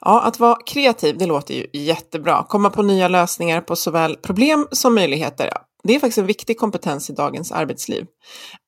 [0.00, 2.44] Ja, att vara kreativ, det låter ju jättebra.
[2.48, 5.50] Komma på nya lösningar på såväl problem som möjligheter.
[5.82, 8.06] Det är faktiskt en viktig kompetens i dagens arbetsliv.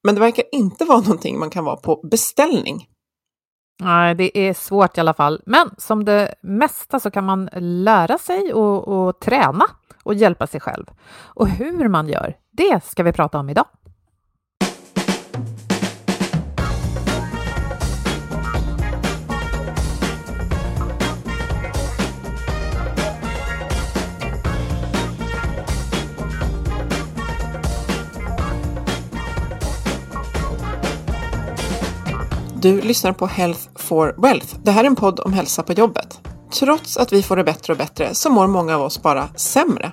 [0.05, 2.87] Men det verkar inte vara någonting man kan vara på beställning.
[3.81, 5.43] Nej, det är svårt i alla fall.
[5.47, 9.65] Men som det mesta så kan man lära sig och, och träna
[10.03, 10.85] och hjälpa sig själv.
[11.35, 13.67] Och hur man gör, det ska vi prata om idag.
[32.63, 34.57] Du lyssnar på Health for Wealth.
[34.63, 36.21] Det här är en podd om hälsa på jobbet.
[36.59, 39.93] Trots att vi får det bättre och bättre så mår många av oss bara sämre.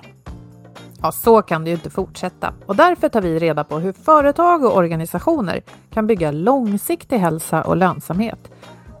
[1.02, 2.54] Ja, så kan det ju inte fortsätta.
[2.66, 7.76] Och därför tar vi reda på hur företag och organisationer kan bygga långsiktig hälsa och
[7.76, 8.50] lönsamhet.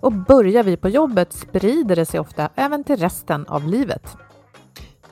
[0.00, 4.16] Och börjar vi på jobbet sprider det sig ofta även till resten av livet.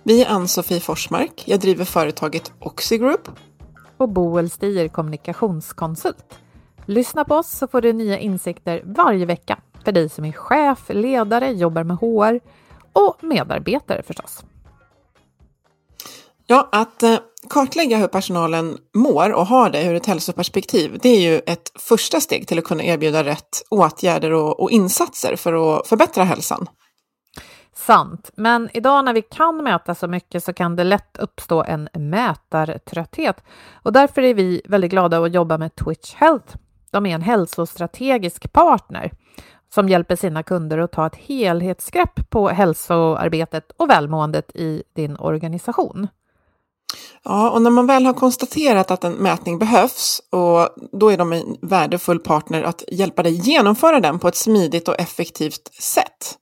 [0.03, 1.45] Vi är Ann-Sofie Forsmark.
[1.47, 3.29] Jag driver företaget Oxigroup.
[3.97, 6.25] Och Boel Stier kommunikationskonsult.
[6.89, 10.79] Lyssna på oss så får du nya insikter varje vecka för dig som är chef,
[10.89, 12.41] ledare, jobbar med HR
[12.93, 14.45] och medarbetare förstås.
[16.47, 17.19] Ja, att eh,
[17.51, 22.21] kartlägga hur personalen mår och har det ur ett hälsoperspektiv, det är ju ett första
[22.21, 26.67] steg till att kunna erbjuda rätt åtgärder och, och insatser för att förbättra hälsan.
[27.75, 31.89] Sant, men idag när vi kan mäta så mycket så kan det lätt uppstå en
[31.95, 33.45] mätartrötthet
[33.83, 36.57] och därför är vi väldigt glada att jobba med Twitch Health
[36.91, 39.13] de är en hälsostrategisk partner
[39.75, 46.09] som hjälper sina kunder att ta ett helhetsgrepp på hälsoarbetet och välmåendet i din organisation.
[47.23, 51.33] Ja, och när man väl har konstaterat att en mätning behövs, och då är de
[51.33, 56.39] en värdefull partner att hjälpa dig genomföra den på ett smidigt och effektivt sätt.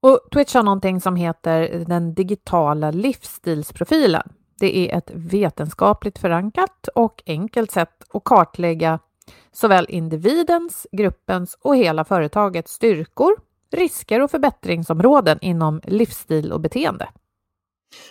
[0.00, 4.32] Och Twitch har någonting som heter den digitala livsstilsprofilen.
[4.58, 8.98] Det är ett vetenskapligt förankrat och enkelt sätt att kartlägga
[9.52, 13.32] såväl individens, gruppens och hela företagets styrkor,
[13.70, 17.08] risker och förbättringsområden inom livsstil och beteende.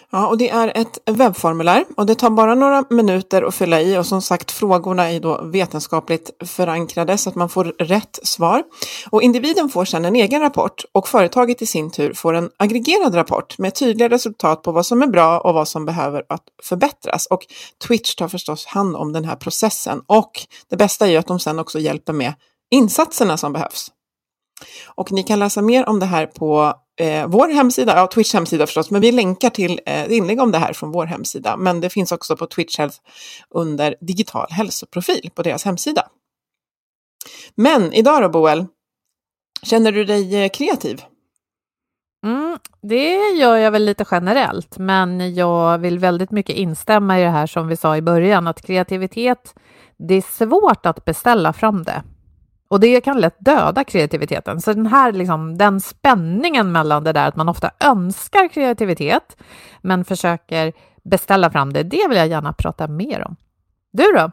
[0.09, 3.97] Ja, och det är ett webbformulär och det tar bara några minuter att fylla i
[3.97, 8.63] och som sagt frågorna är då vetenskapligt förankrade så att man får rätt svar.
[9.09, 13.15] Och individen får sedan en egen rapport och företaget i sin tur får en aggregerad
[13.15, 17.25] rapport med tydliga resultat på vad som är bra och vad som behöver att förbättras.
[17.25, 17.41] Och
[17.87, 20.31] Twitch tar förstås hand om den här processen och
[20.69, 22.33] det bästa är ju att de sedan också hjälper med
[22.71, 23.91] insatserna som behövs.
[24.95, 28.65] Och ni kan läsa mer om det här på eh, vår hemsida, ja Twitch hemsida
[28.65, 31.57] förstås, men vi länkar till eh, inlägg om det här från vår hemsida.
[31.57, 32.97] Men det finns också på Twitch Health
[33.49, 36.07] under digital hälsoprofil på deras hemsida.
[37.55, 38.65] Men idag då Boel,
[39.63, 41.01] känner du dig eh, kreativ?
[42.25, 47.29] Mm, det gör jag väl lite generellt, men jag vill väldigt mycket instämma i det
[47.29, 49.55] här som vi sa i början, att kreativitet,
[49.97, 52.03] det är svårt att beställa fram det.
[52.71, 54.61] Och det kan lätt döda kreativiteten.
[54.61, 59.37] Så den här liksom, den spänningen mellan det där att man ofta önskar kreativitet
[59.81, 60.73] men försöker
[61.03, 63.35] beställa fram det, det vill jag gärna prata mer om.
[63.93, 64.31] Du då?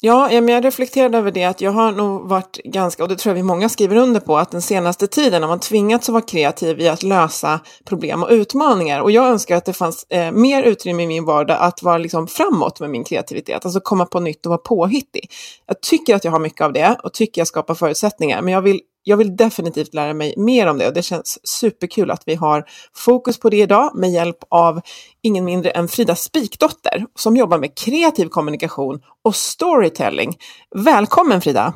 [0.00, 3.34] Ja, jag reflekterade över det att jag har nog varit ganska, och det tror jag
[3.34, 6.80] vi många skriver under på, att den senaste tiden har man tvingats att vara kreativ
[6.80, 9.00] i att lösa problem och utmaningar.
[9.00, 12.26] Och jag önskar att det fanns eh, mer utrymme i min vardag att vara liksom
[12.26, 15.30] framåt med min kreativitet, alltså komma på nytt och vara påhittig.
[15.66, 18.62] Jag tycker att jag har mycket av det och tycker jag skapar förutsättningar, men jag
[18.62, 22.34] vill jag vill definitivt lära mig mer om det och det känns superkul att vi
[22.34, 22.64] har
[22.94, 24.80] fokus på det idag med hjälp av
[25.22, 30.38] ingen mindre än Frida Spikdotter som jobbar med kreativ kommunikation och storytelling.
[30.74, 31.74] Välkommen Frida!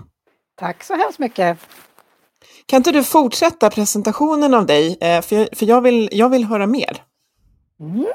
[0.57, 1.59] Tack så hemskt mycket!
[2.67, 6.67] Kan inte du fortsätta presentationen av dig, eh, för jag, jag, vill, jag vill höra
[6.67, 7.03] mer.
[7.81, 8.07] Mm,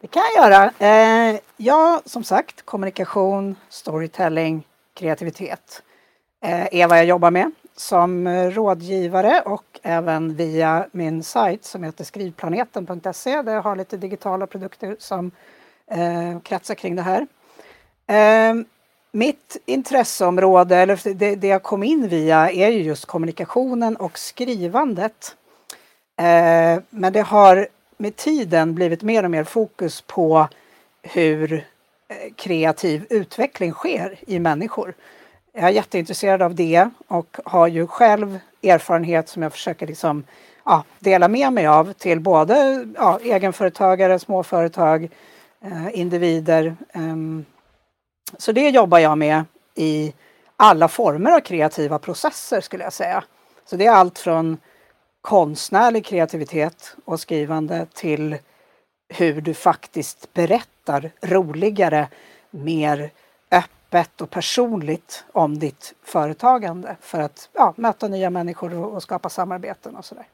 [0.00, 0.70] det kan jag göra.
[0.78, 5.82] Eh, ja, som sagt, kommunikation, storytelling, kreativitet
[6.44, 11.84] eh, är vad jag jobbar med som eh, rådgivare och även via min sajt som
[11.84, 15.30] heter skrivplaneten.se där jag har lite digitala produkter som
[15.86, 17.26] eh, kretsar kring det här.
[18.06, 18.54] Eh,
[19.12, 25.36] mitt intresseområde, eller det, det, jag kom in via, är ju just kommunikationen och skrivandet.
[26.16, 30.48] Eh, men det har med tiden blivit mer och mer fokus på
[31.02, 34.94] hur eh, kreativ utveckling sker i människor.
[35.56, 40.24] Jag är jätteintresserad av det och har ju själv erfarenhet som jag försöker liksom,
[40.64, 45.10] ja, dela med mig av till både ja, egenföretagare, småföretag,
[45.64, 46.76] eh, individer.
[46.94, 47.44] Um,
[48.38, 50.14] så det jobbar jag med i
[50.56, 53.24] alla former av kreativa processer skulle jag säga.
[53.64, 54.58] Så det är allt från
[55.20, 58.36] konstnärlig kreativitet och skrivande till
[59.08, 62.08] hur du faktiskt berättar roligare,
[62.50, 63.10] mer
[63.94, 69.28] öppet och personligt om ditt företagande för att ja, möta nya människor och, och skapa
[69.28, 70.26] samarbeten och sådär.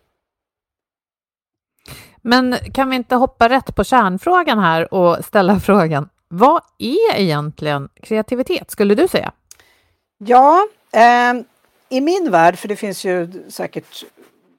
[2.23, 7.89] Men kan vi inte hoppa rätt på kärnfrågan här och ställa frågan, vad är egentligen
[8.03, 9.33] kreativitet, skulle du säga?
[10.19, 11.35] Ja, eh,
[11.89, 14.05] i min värld, för det finns ju säkert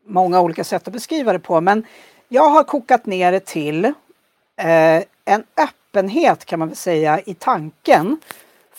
[0.06, 1.86] många olika sätt att beskriva det på, men
[2.27, 8.18] jag har kokat ner det till eh, en öppenhet kan man väl säga i tanken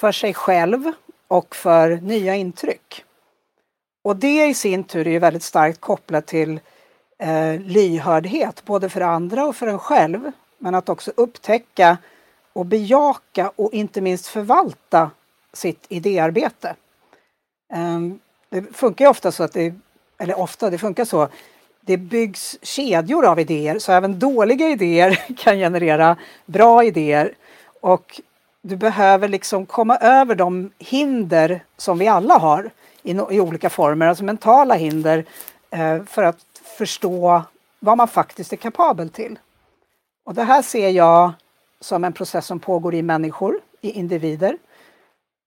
[0.03, 0.93] för sig själv
[1.29, 3.05] och för nya intryck.
[4.05, 6.61] Och det i sin tur är väldigt starkt kopplat till
[7.19, 10.33] eh, lyhördhet, både för andra och för en själv.
[10.59, 11.99] Men att också upptäcka
[12.53, 15.11] och bejaka och inte minst förvalta
[15.53, 16.75] sitt idéarbete.
[17.73, 18.01] Eh,
[18.49, 19.75] det funkar ofta så att det,
[20.19, 21.29] eller ofta, det funkar så,
[21.81, 26.17] det byggs kedjor av idéer så även dåliga idéer kan generera
[26.47, 27.35] bra idéer.
[27.81, 28.21] Och
[28.63, 32.71] du behöver liksom komma över de hinder som vi alla har
[33.03, 35.25] i, i olika former, alltså mentala hinder
[35.71, 36.47] eh, för att
[36.79, 37.43] förstå
[37.81, 39.39] vad man faktiskt är kapabel till.
[40.25, 41.33] Och det här ser jag
[41.81, 44.59] som en process som pågår i människor, i individer.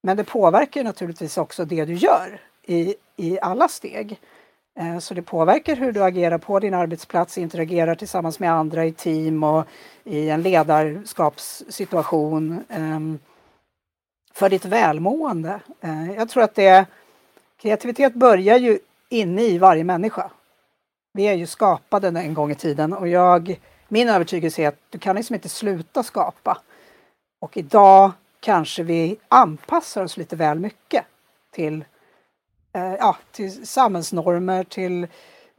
[0.04, 4.20] Men det påverkar naturligtvis också det du gör i, i alla steg.
[4.80, 8.92] Eh, så det påverkar hur du agerar på din arbetsplats, interagerar tillsammans med andra i
[8.92, 9.66] team och
[10.04, 12.64] i en ledarskapssituation.
[12.70, 13.20] Ehm,
[14.34, 15.60] för ditt välmående.
[15.82, 16.86] Eh, jag tror att det
[17.58, 18.80] kreativitet börjar ju
[19.10, 20.32] inne i varje människa.
[21.14, 25.00] Vi är ju skapade en gång i tiden och jag, min övertygelse är att du
[25.00, 26.58] kan liksom inte sluta skapa.
[27.42, 31.06] Och idag kanske vi anpassar oss lite väl mycket
[31.52, 31.84] till
[32.76, 35.08] Eh, ja, till samhällsnormer, till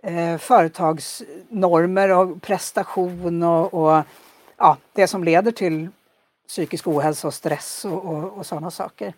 [0.03, 4.03] eh, företagsnormer och prestation och, och,
[4.57, 5.89] ja, det som leder till
[6.49, 9.15] psykisk ohälsa och stress och, och, och sådana saker.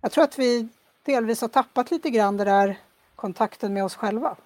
[0.00, 0.68] Jag tror att vi
[1.04, 2.78] delvis har tappat lite grann den där
[3.16, 4.36] kontakten med oss själva.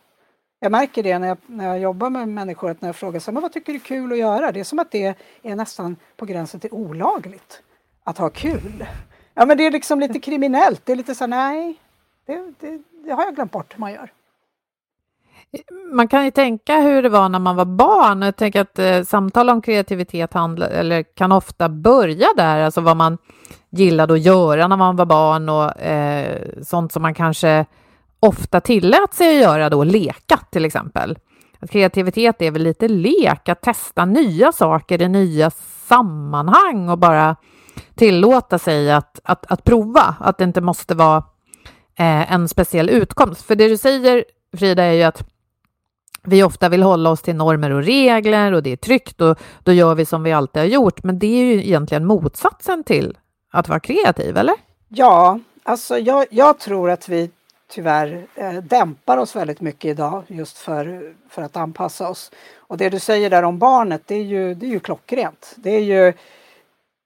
[0.59, 3.33] Jag märker det när jag, när jag jobbar med människor, att när jag frågar så,
[3.33, 4.52] men vad tycker du är kul att göra?
[4.52, 7.62] Det är som att det är nästan på gränsen till olagligt
[8.04, 8.87] att ha kul.
[9.35, 11.78] Ja men det är liksom lite kriminellt, det är lite så nej,
[12.31, 14.13] det, det, det har jag glömt bort hur man gör.
[15.93, 18.23] Man kan ju tänka hur det var när man var barn.
[18.23, 22.97] Jag tänker att eh, samtal om kreativitet handla, eller kan ofta börja där, alltså vad
[22.97, 23.19] man
[23.71, 27.67] gillade att göra när man var barn och eh, sånt som man kanske
[28.21, 31.19] ofta tillät sig att göra då, leka till exempel.
[31.61, 35.51] Att kreativitet är väl lite lek, att testa nya saker i nya
[35.89, 37.37] sammanhang och bara
[37.95, 41.23] tillåta sig att, att, att prova, att det inte måste vara
[42.00, 43.42] eh, en speciell utkomst.
[43.42, 44.25] För det du säger,
[44.57, 45.25] Frida, är ju att
[46.23, 49.73] vi ofta vill hålla oss till normer och regler och det är tryggt och då
[49.73, 51.02] gör vi som vi alltid har gjort.
[51.02, 53.19] Men det är ju egentligen motsatsen till
[53.52, 54.54] att vara kreativ, eller?
[54.88, 57.30] Ja, alltså jag, jag tror att vi
[57.71, 62.30] tyvärr eh, dämpar oss väldigt mycket idag just för, för att anpassa oss.
[62.57, 65.54] Och det du säger där om barnet, det är ju, det är ju klockrent.
[65.57, 66.12] Det är ju,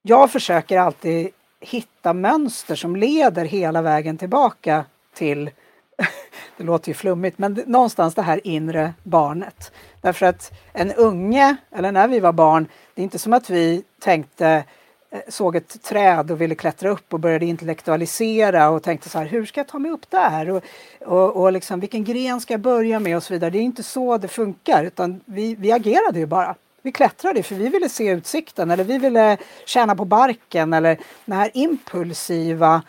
[0.01, 1.29] jag försöker alltid
[1.65, 5.49] hitta mönster som leder hela vägen tillbaka till
[6.57, 9.71] det låter ju flummigt, men någonstans det här inre barnet.
[10.01, 13.83] Därför att en unge, eller när vi var barn, det är inte som att vi
[13.99, 14.63] tänkte
[15.09, 19.25] eh, såg ett träd och ville klättra upp och började intellektualisera och tänkte så här,
[19.25, 20.49] hur ska jag ta mig upp där?
[20.49, 20.63] Och,
[21.05, 23.49] och, och liksom, vilken gren ska jag börja med och så vidare.
[23.49, 26.55] Det är inte så det funkar utan vi, vi agerade ju bara.
[26.85, 31.33] Vi klättrade för vi ville se utsikten eller vi ville tjäna på barken eller det
[31.33, 32.81] här impulsiva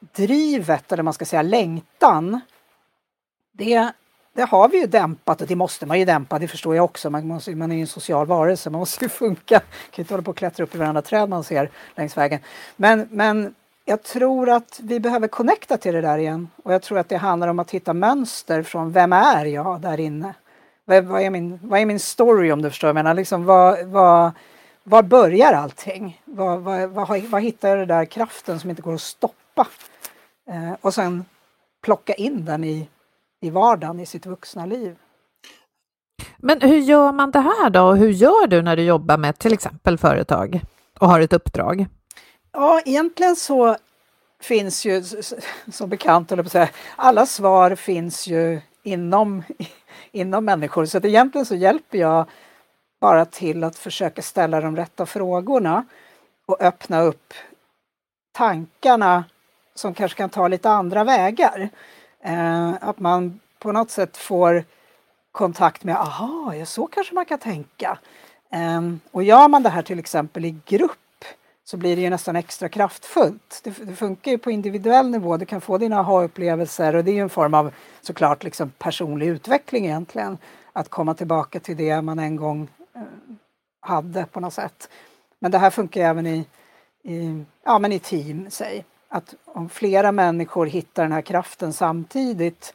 [0.00, 2.40] drivet eller man ska säga längtan.
[3.52, 3.92] Det,
[4.32, 7.10] det har vi ju dämpat och det måste man ju dämpa, det förstår jag också.
[7.10, 9.54] Man, måste, man är ju en social varelse, man måste ju funka.
[9.54, 12.40] Man kan inte hålla på och klättra upp i varandra träd man ser längs vägen.
[12.76, 13.54] Men, men
[13.84, 17.16] jag tror att vi behöver connecta till det där igen och jag tror att det
[17.16, 20.34] handlar om att hitta mönster från vem är jag där inne?
[20.84, 22.88] Vad, vad, är, min, vad är min story om du förstår?
[22.88, 24.32] Jag menar, liksom, vad, vad,
[24.82, 26.22] var börjar allting?
[26.24, 29.66] Vad, vad, vad, vad hittar jag den där kraften som inte går att stoppa?
[30.50, 31.24] Eh, och sen
[31.82, 32.88] plocka in den i,
[33.40, 34.96] i vardagen, i sitt vuxna liv.
[36.38, 37.92] Men hur gör man det här då?
[37.92, 40.60] Hur gör du när du jobbar med till exempel företag
[40.98, 41.86] och har ett uppdrag?
[42.52, 43.76] Ja, egentligen så
[44.40, 45.02] finns ju
[45.72, 49.42] som bekant, eller på säga, alla svar finns ju inom,
[50.12, 50.84] inom människor.
[50.84, 52.26] Så att egentligen så hjälper jag
[53.00, 55.84] bara till att försöka ställa de rätta frågorna
[56.46, 57.34] och öppna upp
[58.32, 59.24] tankarna
[59.74, 61.68] som kanske kan ta lite andra vägar.
[62.24, 64.64] Eh, att man på något sätt får
[65.32, 67.98] kontakt med, aha, ja, så kanske man kan tänka.
[68.52, 70.98] Eh, och gör man det här till exempel i grupp
[71.70, 73.60] så blir det ju nästan extra kraftfullt.
[73.64, 77.14] Det, det funkar ju på individuell nivå, du kan få dina aha-upplevelser och det är
[77.14, 80.38] ju en form av såklart liksom personlig utveckling egentligen.
[80.72, 83.02] Att komma tillbaka till det man en gång eh,
[83.80, 84.88] hade på något sätt.
[85.38, 86.46] Men det här funkar även i,
[87.02, 88.84] i, ja, men i team, säg.
[89.08, 92.74] Att om flera människor hittar den här kraften samtidigt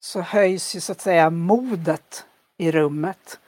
[0.00, 2.24] så höjs ju så att säga modet
[2.58, 3.38] i rummet.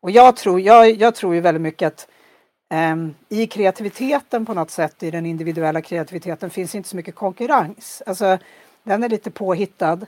[0.00, 2.08] Och jag tror, jag, jag tror ju väldigt mycket att
[2.72, 8.02] Ehm, I kreativiteten på något sätt, i den individuella kreativiteten, finns inte så mycket konkurrens.
[8.06, 8.38] Alltså,
[8.82, 9.98] den är lite påhittad.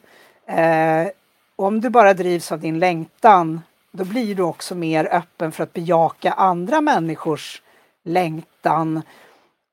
[0.47, 1.11] Ehm,
[1.57, 5.73] om du bara drivs av din längtan, då blir du också mer öppen för att
[5.73, 7.63] bejaka andra människors
[8.05, 9.03] längtan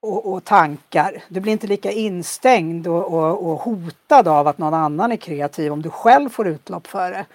[0.02, 1.24] och, och tankar.
[1.28, 5.74] Du blir inte lika instängd och, och, och hotad av att någon annan är kreativ
[5.74, 7.26] om du själv får utlopp för det.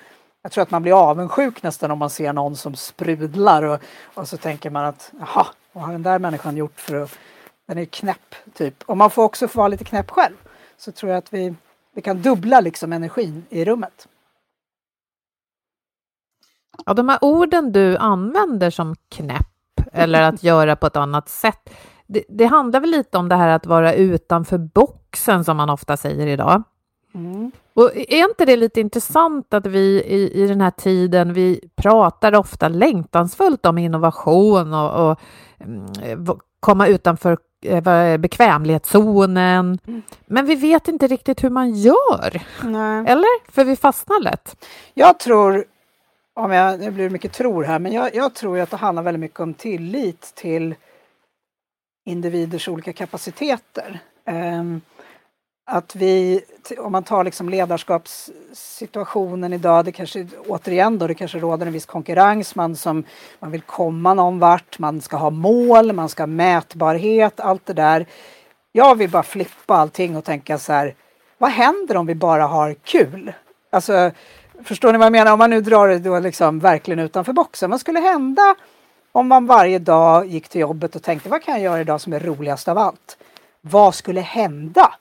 [0.47, 3.81] Jag tror att man blir avundsjuk nästan om man ser någon som sprudlar och,
[4.15, 7.19] och så tänker man att jaha, vad har den där människan gjort för att...
[7.67, 8.83] Den är knäpp, typ.
[8.87, 10.35] Och man får också få vara lite knäpp själv.
[10.77, 11.55] Så tror jag att vi,
[11.95, 14.09] vi kan dubbla liksom energin i rummet.
[16.87, 19.53] Ja, de här orden du använder som knäpp
[19.93, 21.71] eller att göra på ett annat sätt,
[22.07, 25.97] det, det handlar väl lite om det här att vara utanför boxen som man ofta
[25.97, 26.63] säger idag.
[27.17, 27.51] Mm.
[27.75, 32.35] Och är inte det lite intressant att vi i, i den här tiden, vi pratar
[32.35, 35.21] ofta längtansfullt om innovation och, och
[35.61, 35.87] mm,
[36.61, 39.79] komma utanför eh, bekvämlighetszonen.
[39.87, 40.03] Mm.
[40.27, 42.43] Men vi vet inte riktigt hur man gör.
[42.65, 43.05] Nej.
[43.07, 43.53] Eller?
[43.53, 44.67] För vi fastnar lätt.
[44.95, 45.65] Jag tror,
[46.35, 49.21] om jag, det blir mycket tror här, men jag, jag tror att det handlar väldigt
[49.21, 50.75] mycket om tillit till
[52.05, 53.99] individers olika kapaciteter.
[54.27, 54.81] Um,
[55.69, 56.41] att vi,
[56.79, 61.87] om man tar liksom ledarskapssituationen idag, det kanske återigen då, det kanske råder en viss
[61.87, 63.05] konkurrens, man, som,
[63.39, 67.73] man vill komma någon vart, man ska ha mål, man ska ha mätbarhet, allt det
[67.73, 68.07] där.
[68.73, 70.95] Jag vill bara flippa allting och tänka så här,
[71.39, 73.33] vad händer om vi bara har kul?
[73.71, 74.11] Alltså,
[74.65, 75.33] förstår ni vad jag menar?
[75.33, 78.55] Om man nu drar det då liksom verkligen utanför boxen, vad skulle hända
[79.13, 82.13] om man varje dag gick till jobbet och tänkte, vad kan jag göra idag som
[82.13, 83.19] är roligast av allt?
[83.61, 84.95] Vad skulle hända?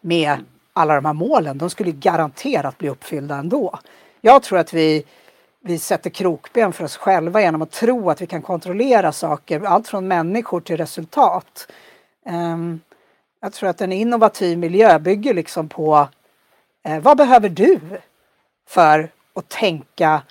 [0.00, 1.58] Med alla de här målen.
[1.58, 3.78] De skulle garanterat bli uppfyllda ändå.
[4.20, 5.04] Jag tror att vi,
[5.60, 9.88] vi sätter krokben för oss själva genom att tro att vi kan kontrollera saker, allt
[9.88, 11.72] från människor till resultat.
[12.26, 12.80] Um,
[13.40, 16.08] jag tror att en innovativ miljö bygger liksom på
[16.84, 17.80] eh, vad behöver du
[18.68, 20.22] för att tänka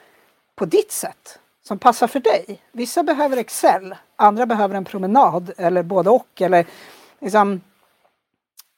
[0.55, 2.61] på ditt sätt som passar för dig.
[2.71, 6.41] Vissa behöver Excel, andra behöver en promenad eller både och.
[6.41, 6.65] Eller
[7.19, 7.61] liksom,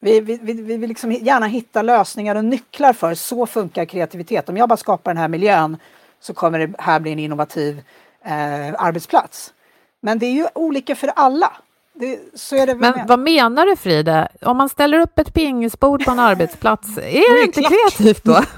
[0.04, 4.50] vi, vi, vi, vi vill liksom gärna hitta lösningar och nycklar för så funkar kreativitet.
[4.50, 5.78] Om jag bara skapar den här miljön
[6.20, 7.82] så kommer det här bli en innovativ
[8.26, 9.54] eh, arbetsplats.
[10.02, 11.52] Men det är ju olika för alla.
[11.94, 13.06] det, så är det Men med.
[13.08, 14.28] vad menar du Frida?
[14.42, 18.42] Om man ställer upp ett pingisbord på en arbetsplats, är det inte kreativt då?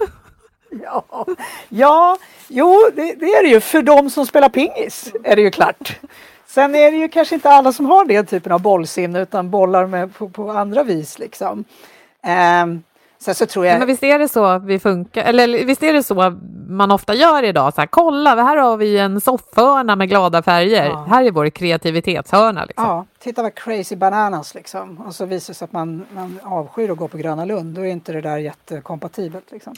[0.83, 1.25] Ja,
[1.69, 3.59] ja jo, det, det är det ju.
[3.59, 5.99] För de som spelar pingis är det ju klart.
[6.53, 9.87] Sen är det ju kanske inte alla som har den typen av bollsinne utan bollar
[9.87, 11.63] med på, på andra vis liksom.
[12.63, 12.83] Um,
[13.19, 13.79] sen så tror jag...
[13.79, 16.35] Men visst är det så vi funkar, eller visst är det så
[16.67, 17.73] man ofta gör idag?
[17.73, 20.85] Så här, kolla, här har vi en soffhörna med glada färger.
[20.85, 21.05] Ja.
[21.09, 22.65] Här är vår kreativitetshörna.
[22.65, 22.85] Liksom.
[22.85, 24.97] Ja, titta vad crazy bananas liksom.
[25.07, 27.75] Och så visar det sig att man, man avskyr att gå på Gröna Lund.
[27.75, 29.73] Då är inte det där jättekompatibelt liksom.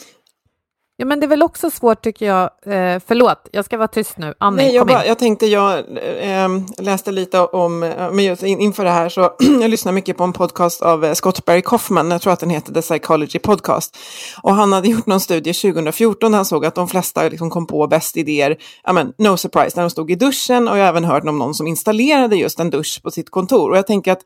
[0.97, 2.43] Ja, men det är väl också svårt tycker jag.
[2.43, 4.33] Eh, förlåt, jag ska vara tyst nu.
[4.37, 5.79] Annie, Nej, jag, bara, jag tänkte, jag
[6.19, 9.21] eh, läste lite om, eh, men just in, inför det här så
[9.61, 12.49] jag lyssnar mycket på en podcast av eh, Scott Barry Kaufman, jag tror att den
[12.49, 13.97] heter The Psychology Podcast.
[14.43, 17.67] Och han hade gjort någon studie 2014 där han såg att de flesta liksom kom
[17.67, 20.89] på bäst idéer, ja men no surprise, när de stod i duschen och jag har
[20.89, 23.71] även hört om någon som installerade just en dusch på sitt kontor.
[23.71, 24.21] Och jag tänker att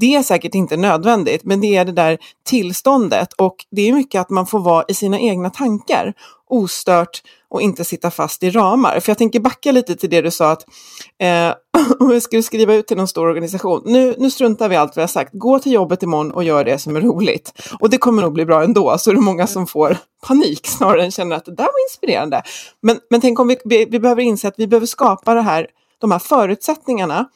[0.00, 4.20] det är säkert inte nödvändigt, men det är det där tillståndet och det är mycket
[4.20, 6.07] att man får vara i sina egna tankar
[6.50, 9.00] ostört och inte sitta fast i ramar.
[9.00, 10.64] För jag tänker backa lite till det du sa att
[11.18, 11.54] eh,
[12.00, 15.00] om jag skulle skriva ut till någon stor organisation, nu, nu struntar vi allt vi
[15.00, 17.52] har sagt, gå till jobbet imorgon och gör det som är roligt.
[17.80, 19.96] Och det kommer nog bli bra ändå, så är det många som får
[20.26, 22.42] panik snarare än känner att det där var inspirerande.
[22.80, 25.66] Men, men tänk om vi, vi, vi behöver inse att vi behöver skapa det här,
[26.00, 27.28] de här förutsättningarna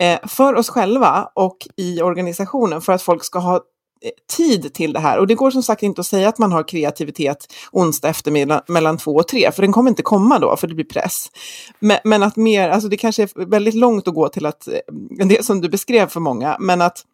[0.00, 3.60] eh, för oss själva och i organisationen för att folk ska ha
[4.04, 5.18] Eh, tid till det här.
[5.18, 8.98] Och det går som sagt inte att säga att man har kreativitet onsdag eftermiddag mellan
[8.98, 11.30] två och tre, för den kommer inte komma då, för det blir press.
[11.78, 14.74] Men, men att mer, alltså det kanske är väldigt långt att gå till att, eh,
[15.26, 17.04] det som du beskrev för många, men att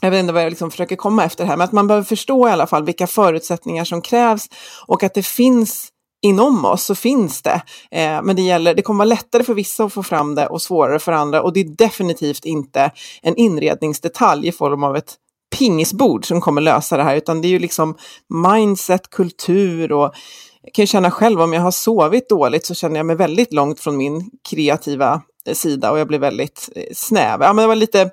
[0.00, 2.48] jag vet inte vad jag liksom försöker komma efter här, men att man behöver förstå
[2.48, 4.48] i alla fall vilka förutsättningar som krävs
[4.86, 5.88] och att det finns
[6.22, 7.62] inom oss så finns det.
[7.90, 10.62] Eh, men det, gäller, det kommer vara lättare för vissa att få fram det och
[10.62, 12.90] svårare för andra och det är definitivt inte
[13.22, 15.16] en inredningsdetalj i form av ett
[15.58, 17.96] pingisbord som kommer lösa det här, utan det är ju liksom
[18.28, 20.14] mindset, kultur och
[20.62, 23.52] jag kan ju känna själv om jag har sovit dåligt så känner jag mig väldigt
[23.52, 27.42] långt från min kreativa eh, sida och jag blir väldigt eh, snäv.
[27.42, 28.08] Ja, men det var lite, eh,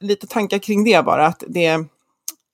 [0.00, 1.84] lite tankar kring det bara, att det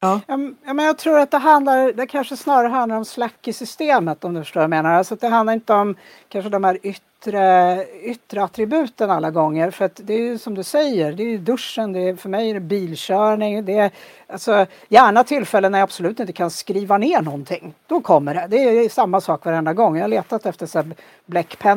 [0.00, 0.20] Ja.
[0.26, 0.36] ja,
[0.74, 4.34] men jag tror att det handlar, det kanske snarare handlar om slack i systemet om
[4.34, 4.90] du förstår vad jag menar.
[4.90, 5.96] Alltså det handlar inte om
[6.28, 9.70] kanske de här yttre, yttre attributen alla gånger.
[9.70, 12.50] För att det är ju som du säger, det är duschen, det är, för mig
[12.50, 13.64] är det bilkörning.
[13.64, 13.90] Det är,
[14.26, 17.74] alltså, gärna tillfällen när jag absolut inte kan skriva ner någonting.
[17.86, 18.46] Då kommer det.
[18.50, 19.96] Det är samma sak varenda gång.
[19.96, 20.84] Jag har letat efter så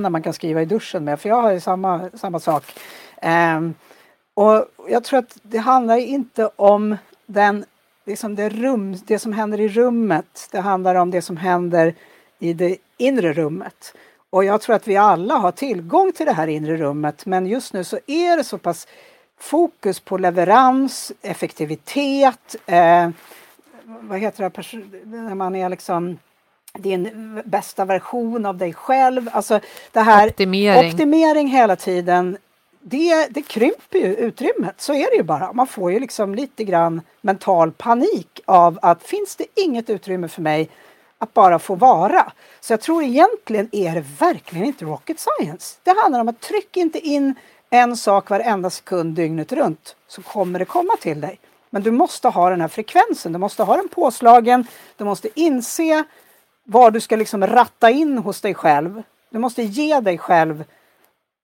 [0.10, 1.20] man kan skriva i duschen med.
[1.20, 2.64] För jag har ju samma, samma sak.
[3.58, 3.74] Um,
[4.34, 7.66] och jag tror att det handlar inte om den
[8.06, 11.96] liksom det, rum, det som händer i rummet, det handlar om det som händer
[12.40, 13.94] i det inre rummet.
[14.30, 17.74] Och jag tror att vi alla har tillgång till det här inre rummet men just
[17.74, 18.88] nu så är det så pass
[19.40, 23.10] fokus på leverans, effektivitet, eh,
[23.84, 26.18] vad heter det, när man är liksom
[26.74, 29.30] din bästa version av dig själv.
[29.34, 29.60] Alltså
[29.92, 32.38] det här optimering, optimering hela tiden
[32.82, 35.54] det, det krymper ju utrymmet, så är det ju bara.
[35.54, 40.42] Man får ju liksom lite grann mental panik av att finns det inget utrymme för
[40.42, 40.70] mig
[41.18, 42.32] att bara få vara.
[42.60, 45.78] Så jag tror egentligen är det verkligen inte rocket science.
[45.84, 47.36] Det handlar om att tryck inte in
[47.70, 51.40] en sak varenda sekund dygnet runt så kommer det komma till dig.
[51.70, 54.68] Men du måste ha den här frekvensen, du måste ha den påslagen,
[54.98, 56.04] du måste inse
[56.64, 59.04] vad du ska liksom ratta in hos dig själv.
[59.30, 60.64] Du måste ge dig själv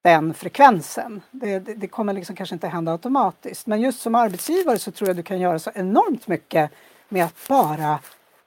[0.08, 1.22] den frekvensen.
[1.32, 3.68] Det, det, det, kommer liksom kanske inte hända automatiskt.
[3.68, 6.72] Men just som arbetsgivare så tror jag du kan göra så enormt mycket
[7.10, 8.00] med att bara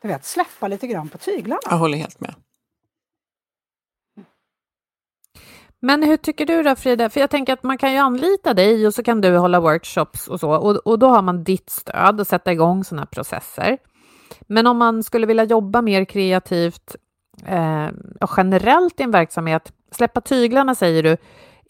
[0.02, 1.60] du vet, släppa lite grann på tyglarna.
[1.70, 2.34] Jag håller helt med.
[5.80, 7.10] Men hur tycker du då Frida?
[7.10, 10.28] För jag tänker att man kan ju anlita dig och så kan du hålla workshops
[10.28, 13.78] och så och, och då har man ditt stöd och sätta igång sådana processer.
[14.46, 16.96] Men om man skulle vilja jobba mer kreativt
[17.46, 17.88] eh,
[18.20, 21.16] och generellt i en verksamhet, släppa tyglarna säger du,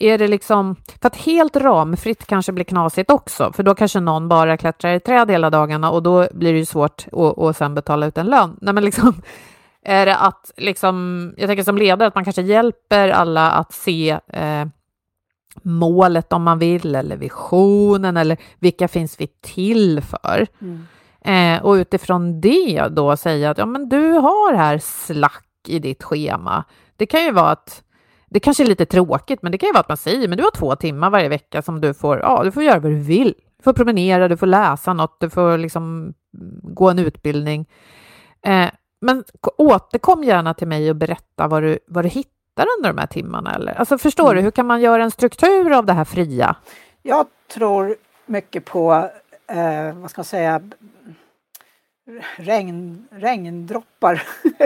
[0.01, 4.29] är det liksom, för att helt ramfritt kanske blir knasigt också, för då kanske någon
[4.29, 7.75] bara klättrar i träd hela dagarna och då blir det ju svårt att, att sen
[7.75, 8.57] betala ut en lön.
[8.61, 9.23] Nej, men liksom,
[9.85, 14.19] är det att, liksom, jag tänker som ledare, att man kanske hjälper alla att se
[14.29, 14.67] eh,
[15.63, 20.47] målet om man vill, eller visionen, eller vilka finns vi till för?
[20.61, 20.87] Mm.
[21.25, 26.03] Eh, och utifrån det då säga att ja, men du har här slack i ditt
[26.03, 26.65] schema.
[26.97, 27.83] Det kan ju vara att
[28.31, 30.45] det kanske är lite tråkigt, men det kan ju vara att man säger men du
[30.45, 33.35] har två timmar varje vecka som du får, ja, du får göra vad du vill.
[33.57, 36.15] Du får promenera, du får läsa något, du får liksom
[36.63, 37.69] gå en utbildning.
[38.43, 38.69] Eh,
[39.01, 39.25] men
[39.57, 43.55] återkom gärna till mig och berätta vad du, vad du hittar under de här timmarna.
[43.55, 43.75] Eller?
[43.75, 44.37] Alltså, förstår mm.
[44.37, 46.57] du, hur kan man göra en struktur av det här fria?
[47.03, 49.11] Jag, tror mycket på,
[49.47, 50.63] eh, vad ska man säga,
[52.37, 54.23] regn, regndroppar.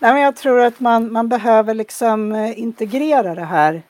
[0.00, 3.82] Nej, men jag tror att man, man behöver liksom eh, integrera det här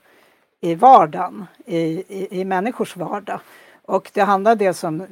[0.60, 3.40] i vardagen, i, i, i människors vardag.
[3.84, 5.06] Och det handlar dels om,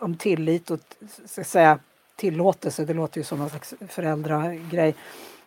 [0.00, 0.80] om tillit och
[1.26, 1.78] så att säga,
[2.16, 4.94] tillåtelse, det låter ju som en slags föräldragrej.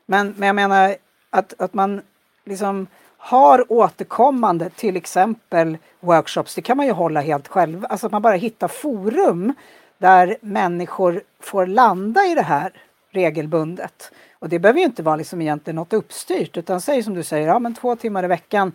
[0.06, 0.96] Men, men jag menar
[1.30, 2.02] att, att man
[2.46, 2.88] liksom
[3.18, 8.22] har återkommande till exempel workshops, det kan man ju hålla helt själv, alltså att man
[8.22, 9.54] bara hittar forum
[10.02, 12.74] där människor får landa i det här
[13.12, 14.12] regelbundet.
[14.40, 17.48] Och det behöver ju inte vara liksom egentligen något uppstyrt utan säg som du säger,
[17.48, 18.72] ja men två timmar i veckan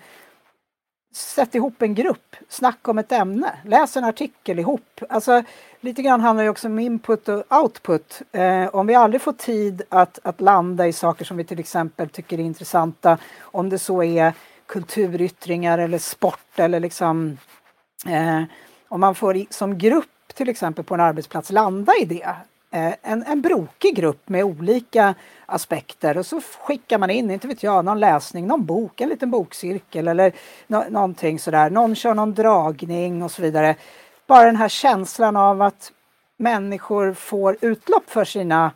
[1.15, 5.01] Sätt ihop en grupp, snacka om ett ämne, läs en artikel ihop.
[5.09, 5.43] Alltså,
[5.81, 8.23] lite grann handlar det också om input och output.
[8.33, 12.09] Eh, om vi aldrig får tid att, att landa i saker som vi till exempel
[12.09, 14.33] tycker är intressanta, om det så är
[14.67, 17.39] kulturyttringar eller sport eller liksom
[18.07, 18.43] eh,
[18.89, 22.35] om man får som grupp till exempel på en arbetsplats landa i det.
[22.71, 25.15] Eh, en, en brokig grupp med olika
[25.47, 29.31] aspekter och så skickar man in, inte vet jag, någon läsning, någon bok, en liten
[29.31, 30.33] bokcirkel eller
[30.67, 31.71] no någonting sådär.
[31.71, 33.77] Någon kör någon dragning och så vidare.
[34.27, 35.93] Bara den här känslan av att
[36.37, 38.73] människor får utlopp för sina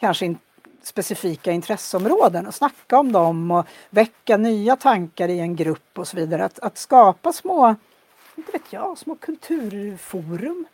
[0.00, 0.38] kanske in
[0.82, 6.16] specifika intresseområden och snacka om dem och väcka nya tankar i en grupp och så
[6.16, 6.44] vidare.
[6.44, 7.74] Att, att skapa små,
[8.36, 10.66] inte vet jag, små kulturforum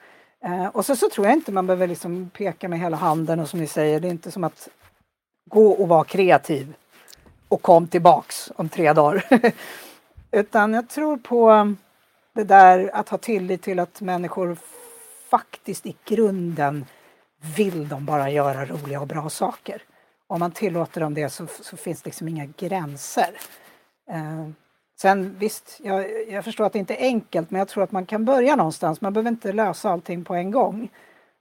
[0.45, 3.49] Eh, och så, så tror jag inte man behöver liksom peka med hela handen och
[3.49, 4.69] som ni säger, det är inte som att
[5.51, 6.75] gå och vara kreativ
[7.49, 9.25] och kom tillbaks om tre dagar.
[10.31, 11.77] Utan jag tror på um,
[12.33, 14.57] det där att ha tillit till att människor
[15.31, 16.87] faktiskt i grunden
[17.57, 19.83] vill de bara göra roliga och bra saker.
[20.27, 23.31] Om man tillåter dem det så, så finns det liksom inga gränser.
[24.11, 24.49] Eh,
[25.01, 28.07] Sen visst, jag, jag, förstår att det inte är enkelt men jag tror att man
[28.07, 29.01] kan börja någonstans.
[29.01, 30.89] Man behöver inte lösa allting på en gång.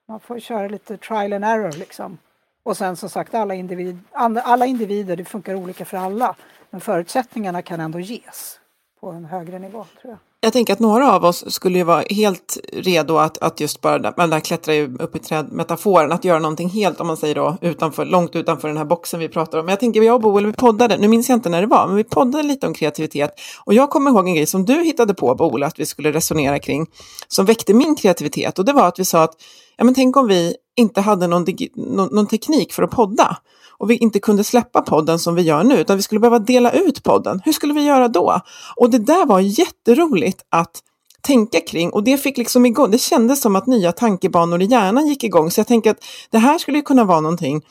[0.08, 2.18] Man får köra lite trial and error liksom.
[2.64, 6.36] Och sen som sagt alla, individ, alla individer, det funkar olika för alla.
[6.70, 8.60] Men förutsättningarna kan ändå ges
[9.00, 12.04] på en högre nivå tror jag jag tänker att några av oss skulle ju vara
[12.10, 16.40] helt redo att, att just bara, man där klättrar ju upp i träd-metaforen, att göra
[16.40, 19.66] någonting helt, om man säger då, utanför, långt utanför den här boxen vi pratar om.
[19.66, 21.88] Men jag tänker, jag och Boel, vi poddade, nu minns jag inte när det var,
[21.88, 23.32] men vi poddade lite om kreativitet.
[23.66, 26.60] Och jag kommer ihåg en grej som du hittade på, Boel, att vi skulle resonera
[26.60, 26.88] kring,
[27.28, 28.60] som väckte min kreativitet.
[28.60, 29.34] Och det var att vi sa att,
[29.78, 31.46] ja men tänk om vi inte hade någon,
[31.76, 33.38] någon, någon teknik för att podda
[33.78, 36.72] och vi inte kunde släppa podden som vi gör nu, utan vi skulle behöva dela
[36.72, 37.42] ut podden.
[37.46, 38.42] Hur skulle vi göra då?
[38.76, 40.82] Och det där var jätteroligt att
[41.22, 45.08] tänka kring och det fick liksom igång, det kändes som att nya tankebanor i hjärnan
[45.08, 45.52] gick igång.
[45.52, 47.62] Så jag tänker att det här skulle kunna vara någonting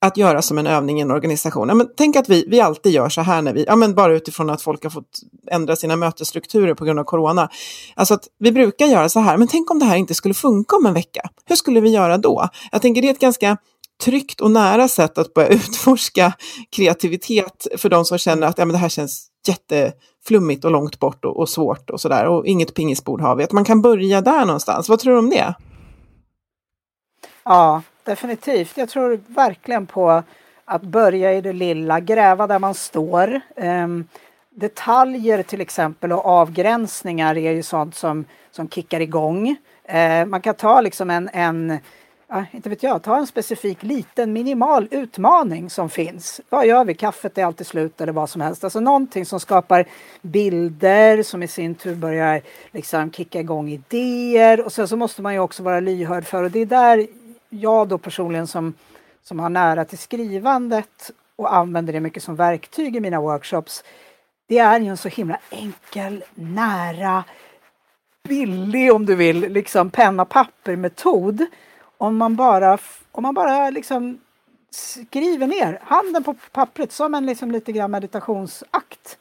[0.00, 1.68] att göra som en övning i en organisation.
[1.68, 4.14] Ja, men tänk att vi, vi alltid gör så här när vi, ja, men bara
[4.14, 7.48] utifrån att folk har fått ändra sina mötesstrukturer på grund av corona.
[7.94, 10.76] Alltså att vi brukar göra så här, men tänk om det här inte skulle funka
[10.76, 11.20] om en vecka.
[11.44, 12.48] Hur skulle vi göra då?
[12.72, 13.56] Jag tänker det är ett ganska
[14.04, 16.32] tryggt och nära sätt att börja utforska
[16.70, 21.24] kreativitet för de som känner att ja, men det här känns jätteflummigt och långt bort
[21.24, 23.44] och, och svårt och sådär och inget pingisbord har vi.
[23.44, 24.88] Att man kan börja där någonstans.
[24.88, 25.54] Vad tror du om det?
[27.42, 28.76] Ja, definitivt.
[28.76, 30.22] Jag tror verkligen på
[30.64, 33.40] att börja i det lilla, gräva där man står.
[33.56, 34.08] Um,
[34.50, 39.56] detaljer till exempel och avgränsningar är ju sånt som, som kickar igång.
[39.94, 41.78] Uh, man kan ta liksom en, en
[42.28, 46.40] ja, inte vet jag, ta en specifik liten minimal utmaning som finns.
[46.48, 46.94] Vad gör vi?
[46.94, 48.64] Kaffet är alltid slut eller vad som helst.
[48.64, 49.84] Alltså någonting som skapar
[50.22, 55.34] bilder som i sin tur börjar liksom kicka igång idéer och sen så måste man
[55.34, 57.06] ju också vara lyhörd för och det är där
[57.48, 58.74] jag då personligen som,
[59.22, 63.84] som har nära till skrivandet och använder det mycket som verktyg i mina workshops.
[64.48, 67.24] Det är ju en så himla enkel, nära,
[68.28, 71.46] billig om du vill, liksom penna papper metod
[71.98, 72.78] om man bara,
[73.12, 74.20] om man bara liksom
[74.70, 79.18] skriver ner handen på pappret som en liksom lite grann meditationsakt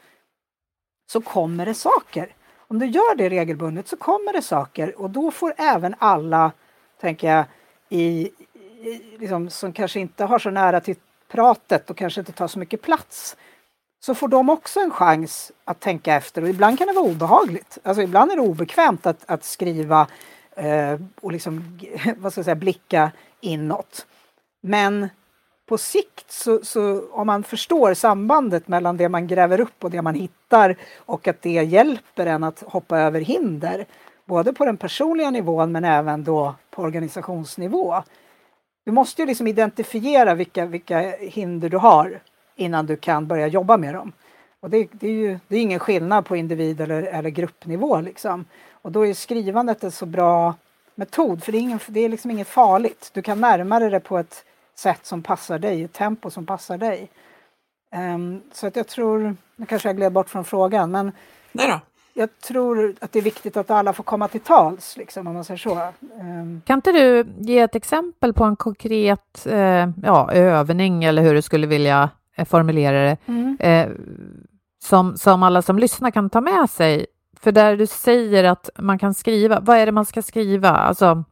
[1.11, 2.35] så kommer det saker.
[2.67, 6.51] Om du gör det regelbundet så kommer det saker och då får även alla,
[7.01, 7.45] tänker jag,
[7.89, 8.31] i,
[8.81, 10.95] i, liksom, som kanske inte har så nära till
[11.31, 13.37] pratet och kanske inte tar så mycket plats
[14.05, 17.77] så får de också en chans att tänka efter och ibland kan det vara obehagligt.
[17.83, 20.07] Alltså ibland är det obekvämt att, att skriva
[20.55, 21.79] eh, och liksom,
[22.17, 24.05] vad ska jag säga, blicka inåt.
[24.61, 25.09] Men
[25.65, 30.01] på sikt så, så, om man förstår sambandet mellan det man gräver upp och det
[30.01, 33.85] man hittar och att det hjälper en att hoppa över hinder,
[34.25, 38.03] både på den personliga nivån men även då på organisationsnivå.
[38.85, 42.19] Du måste ju liksom identifiera vilka, vilka hinder du har
[42.55, 44.11] innan du kan börja jobba med dem.
[44.65, 48.45] Och det, det, är ju det är ingen skillnad på individ eller, eller gruppnivå liksom.
[48.71, 50.53] Och då är skrivandet en så bra
[50.95, 53.11] metod för det är, ingen, det är liksom inget farligt.
[53.13, 56.77] Du kan närma dig det på ett sätt som passar dig, ett tempo som passar
[56.77, 57.09] dig.
[57.95, 61.11] Um, så att jag tror, nu kanske jag gled bort från frågan men
[61.51, 61.79] Nej då.
[62.13, 65.43] jag tror att det är viktigt att alla får komma till tals, liksom, om man
[65.43, 65.91] säger så.
[66.19, 71.33] Um, Kan inte du ge ett exempel på en konkret eh, ja, övning eller hur
[71.33, 73.57] du skulle vilja eh, formulera det, mm.
[73.59, 73.89] eh,
[74.85, 77.05] som, som alla som lyssnar kan ta med sig?
[77.39, 80.69] För där du säger att man kan skriva, vad är det man ska skriva?
[80.69, 81.23] Alltså,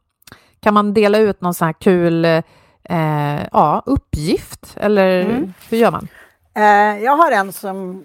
[0.60, 5.52] kan man dela ut någon sån här kul eh, ja, uppgift eller Mm.
[5.70, 6.08] hur gör man?
[6.54, 8.04] Eh, jag har en som,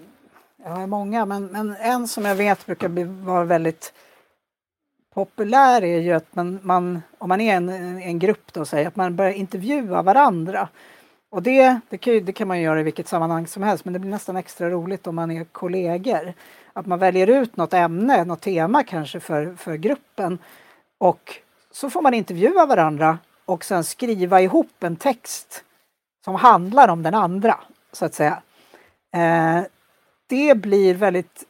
[0.64, 3.92] jag har många, men, men en som jag vet brukar bli, vara väldigt
[5.14, 7.68] populär är ju att man, man om man är en,
[8.02, 10.68] en grupp då, säger att man börjar intervjua varandra.
[11.30, 13.92] Och det, det, kan ju, det kan man göra i vilket sammanhang som helst, men
[13.92, 16.32] det blir nästan extra roligt om man är kollegor.
[16.72, 20.38] Att man väljer ut något ämne, något tema kanske för, för gruppen
[20.98, 21.40] och
[21.70, 25.64] så får man intervjua varandra och sen skriva ihop en text
[26.24, 27.60] som handlar om den andra,
[27.92, 28.42] så att säga.
[29.16, 29.62] Eh,
[30.26, 31.44] det blir väldigt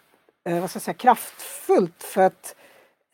[0.45, 2.55] eh, vad ska jag säga, kraftfullt för att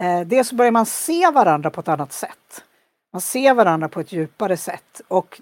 [0.03, 2.65] eh, dels så börjar man se varandra på ett annat sätt.
[3.13, 5.41] Man ser varandra på ett djupare sätt och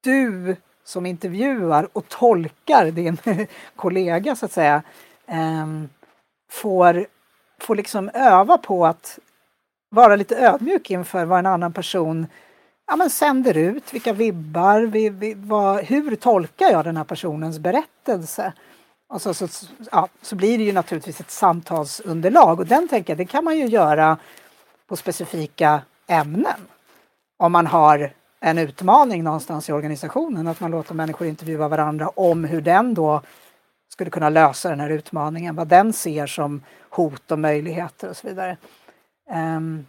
[0.00, 3.18] du som intervjuar och tolkar din
[3.76, 4.82] kollega så att säga
[5.26, 5.88] ehm,
[6.50, 7.06] får,
[7.60, 9.18] får liksom öva på att
[9.90, 12.26] vara lite ödmjuk inför vad en annan person
[12.90, 17.58] ja, men sänder ut, vilka vibbar, vi, vi, vad, hur tolkar jag den här personens
[17.58, 18.52] berättelse?
[19.08, 19.48] Och så, så,
[19.92, 23.58] ja, så blir det ju naturligtvis ett samtalsunderlag och den tänker jag, det kan man
[23.58, 24.18] ju göra
[24.86, 26.66] på specifika ämnen.
[27.38, 32.44] Om man har en utmaning någonstans i organisationen, att man låter människor intervjua varandra om
[32.44, 33.22] hur den då
[33.88, 38.28] skulle kunna lösa den här utmaningen, vad den ser som hot och möjligheter och så
[38.28, 38.56] vidare.
[39.30, 39.86] Um,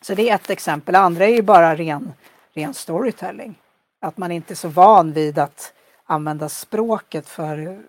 [0.00, 0.92] så det är ett exempel.
[0.92, 2.12] Det andra är ju bara ren,
[2.52, 3.54] ren storytelling.
[4.00, 5.72] Att man inte är så van vid att
[6.04, 7.82] använda språket för,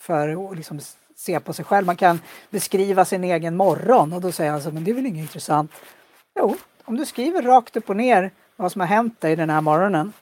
[0.00, 0.80] för att liksom
[1.16, 1.86] se på sig själv.
[1.86, 5.06] Man kan beskriva sin egen morgon och då säger han så, men det är väl
[5.06, 5.72] inget intressant.
[6.38, 9.60] Jo, om du skriver rakt upp och ner vad som har hänt dig den här
[9.60, 10.12] morgonen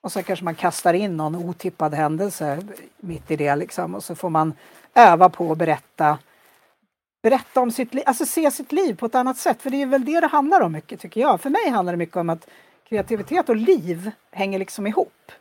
[0.00, 2.62] och så kanske man kastar in någon otippad händelse
[2.96, 4.54] mitt i det liksom och så får man
[4.94, 6.18] öva på att berätta
[7.22, 9.62] berätta om sitt liv, alltså se sitt liv på ett annat sätt.
[9.62, 11.40] För det är väl det det handlar om mycket tycker jag.
[11.40, 12.48] För mig handlar det mycket om att
[12.88, 15.32] kreativitet och liv hänger liksom ihop.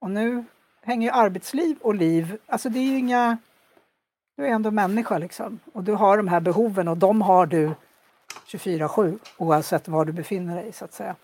[0.00, 0.44] Och nu
[0.82, 3.38] hänger ju arbetsliv och liv, alltså det är ju inga...
[4.36, 5.60] Du är ändå människa liksom.
[5.72, 7.70] Och du har de här behoven och de har du
[8.46, 11.16] 24-7 oavsett var du befinner dig så att säga.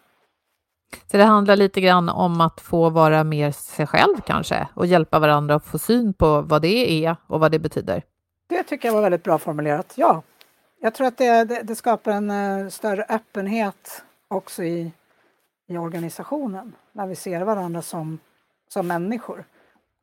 [1.10, 5.18] Så det handlar lite grann om att få vara mer sig själv kanske och hjälpa
[5.18, 8.02] varandra att få syn på vad det är och vad det betyder.
[8.48, 10.22] Det tycker jag var väldigt bra formulerat, ja.
[10.80, 14.92] Jag tror att det, det, det skapar en uh, större öppenhet också i,
[15.68, 18.18] i organisationen när vi ser varandra som,
[18.68, 19.44] som människor.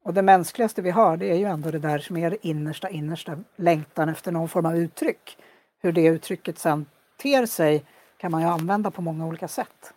[0.03, 2.89] Och det mänskligaste vi har det är ju ändå det där som är det innersta,
[2.89, 5.37] innersta längtan efter någon form av uttryck.
[5.81, 6.85] Hur det uttrycket sen
[7.17, 7.85] ter sig
[8.17, 9.93] kan man ju använda på många olika sätt.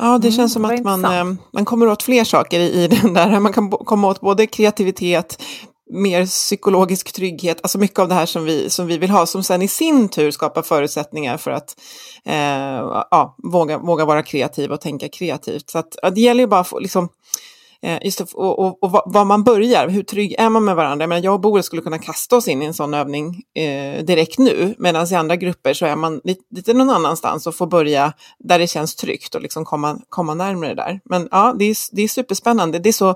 [0.00, 1.38] Ja, det Mm, känns som att man, intressant.
[1.38, 3.40] eh, man kommer åt fler saker i, i den där.
[3.40, 5.42] Man kan komma åt både kreativitet,
[5.92, 9.42] mer psykologisk trygghet, alltså mycket av det här som vi, som vi vill ha, som
[9.42, 11.76] sen i sin tur skapar förutsättningar för att
[12.24, 15.70] eh, ja, våga, våga vara kreativ och tänka kreativt.
[15.70, 17.08] Så att, ja, det gäller ju bara att få liksom,
[17.82, 21.02] Eh, just det, och, och, och var- man börjar, hur trygg är man med varandra?
[21.02, 24.04] Jag, menar, jag och Boel skulle kunna kasta oss in i en sån övning eh,
[24.04, 27.66] direkt nu, medan i andra grupper så är man lite, lite någon annanstans och får
[27.66, 31.00] börja där det känns tryggt och liksom komma, komma närmare där.
[31.04, 32.78] Men ja, det är, det är superspännande.
[32.78, 33.08] Det är så,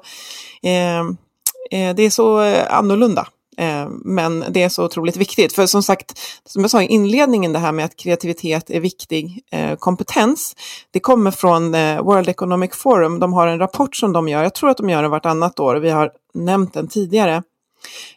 [0.62, 1.00] eh,
[1.70, 3.26] eh det är så eh, annorlunda.
[3.56, 5.52] Eh, men det är så otroligt viktigt.
[5.52, 9.42] För som sagt, som jag sa i inledningen, det här med att kreativitet är viktig
[9.52, 10.56] eh, kompetens.
[10.90, 13.20] Det kommer från eh, World Economic Forum.
[13.20, 14.42] De har en rapport som de gör.
[14.42, 15.76] Jag tror att de gör den vartannat år.
[15.76, 17.42] Vi har nämnt den tidigare.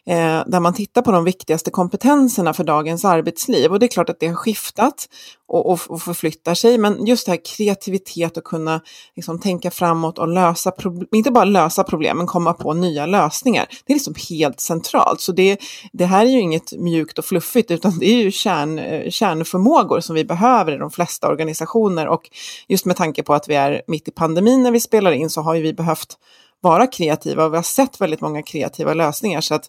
[0.06, 3.72] Eh, där man tittar på de viktigaste kompetenserna för dagens arbetsliv.
[3.72, 5.08] Och det är klart att det har skiftat
[5.48, 6.78] och, och, och förflyttar sig.
[6.78, 8.80] Men just det här kreativitet och kunna
[9.16, 13.66] liksom, tänka framåt och lösa problem, inte bara lösa problem, men komma på nya lösningar.
[13.86, 15.20] Det är liksom helt centralt.
[15.20, 15.58] Så det,
[15.92, 20.00] det här är ju inget mjukt och fluffigt, utan det är ju kärn, eh, kärnförmågor
[20.00, 22.08] som vi behöver i de flesta organisationer.
[22.08, 22.30] Och
[22.68, 25.40] just med tanke på att vi är mitt i pandemin när vi spelar in så
[25.40, 26.18] har ju vi behövt
[26.64, 29.40] vara kreativa och vi har sett väldigt många kreativa lösningar.
[29.40, 29.68] Så att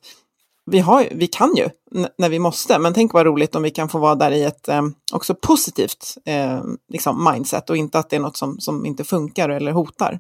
[0.71, 1.69] vi, har, vi kan ju
[2.17, 4.67] när vi måste, men tänk vad roligt om vi kan få vara där i ett
[4.67, 4.81] eh,
[5.13, 9.49] också positivt eh, liksom mindset och inte att det är något som, som inte funkar
[9.49, 10.19] eller hotar.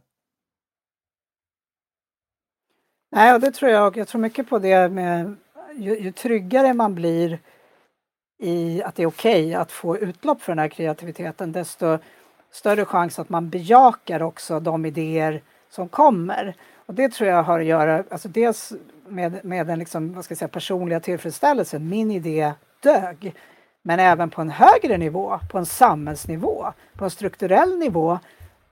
[3.15, 3.97] Nej, och det tror jag.
[3.97, 5.35] Jag tror mycket på det med
[5.75, 7.39] ju, ju tryggare man blir
[8.39, 11.97] i att det är okej okay att få utlopp för den här kreativiteten, desto
[12.51, 15.41] större chans att man bejakar också de idéer
[15.75, 16.55] som kommer.
[16.85, 18.73] Och det tror jag har att göra, alltså dels
[19.07, 23.33] med, med den liksom, vad ska jag säga, personliga tillfredsställelsen, min idé dög.
[23.81, 28.19] Men även på en högre nivå, på en samhällsnivå, på en strukturell nivå,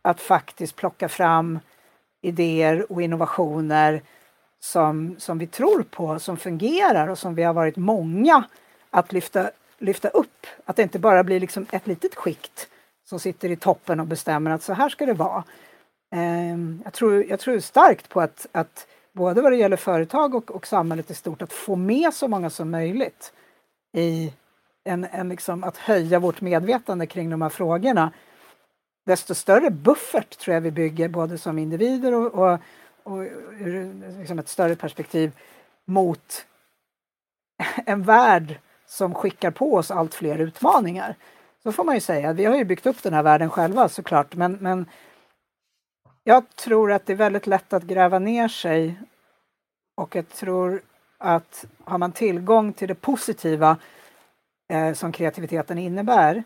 [0.01, 1.59] att faktiskt plocka fram
[2.21, 4.01] idéer och innovationer
[4.59, 8.43] som, som vi tror på, som fungerar och som vi har varit många
[8.89, 10.47] att lyfta, lyfta upp.
[10.65, 12.67] Att det inte bara blir liksom ett litet skikt
[13.05, 15.43] som sitter i toppen och bestämmer att så här ska det vara.
[16.15, 20.51] Ehm, jag, tror, jag tror starkt på att, att både vad det gäller företag och,
[20.51, 23.33] och samhället i stort, att få med så många som möjligt
[23.93, 24.33] i
[24.83, 28.11] en, en liksom att höja vårt medvetande kring de här frågorna.
[29.05, 32.59] Desto större buffert tror jag vi bygger både som individer och, och,
[33.03, 33.19] och
[33.59, 35.31] ur liksom ett större perspektiv
[35.85, 36.45] mot
[37.85, 41.15] en värld som skickar på oss allt fler utmaningar.
[41.63, 42.33] Så får man ju säga.
[42.33, 44.85] Vi har ju byggt upp den här världen själva såklart men, men
[46.23, 48.95] jag tror att det är väldigt lätt att gräva ner sig
[49.95, 50.81] och jag tror
[51.17, 53.77] att har man tillgång till det positiva
[54.69, 56.43] eh, som kreativiteten innebär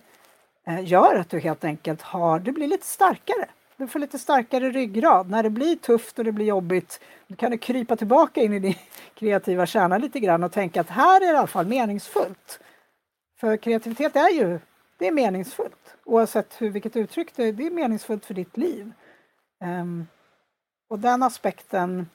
[0.67, 3.47] eh, gör att du helt enkelt har, du blir lite starkare.
[3.77, 5.29] Du får lite starkare ryggrad.
[5.29, 8.59] När det blir tufft och det blir jobbigt, då kan du krypa tillbaka in i
[8.59, 8.75] din
[9.13, 12.59] kreativa kärna lite grann och tänka att här är det i alla fall meningsfullt.
[13.39, 14.59] För kreativitet är ju,
[14.97, 15.95] det är meningsfullt.
[16.03, 18.91] Oavsett hur, vilket uttryck det är, det är meningsfullt för ditt liv.
[19.65, 20.07] Um,
[20.89, 22.09] och den aspekten,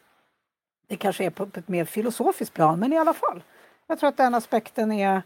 [0.88, 3.42] det kanske är på ett mer filosofiskt plan, men i alla fall.
[3.86, 5.22] Jag tror att den aspekten är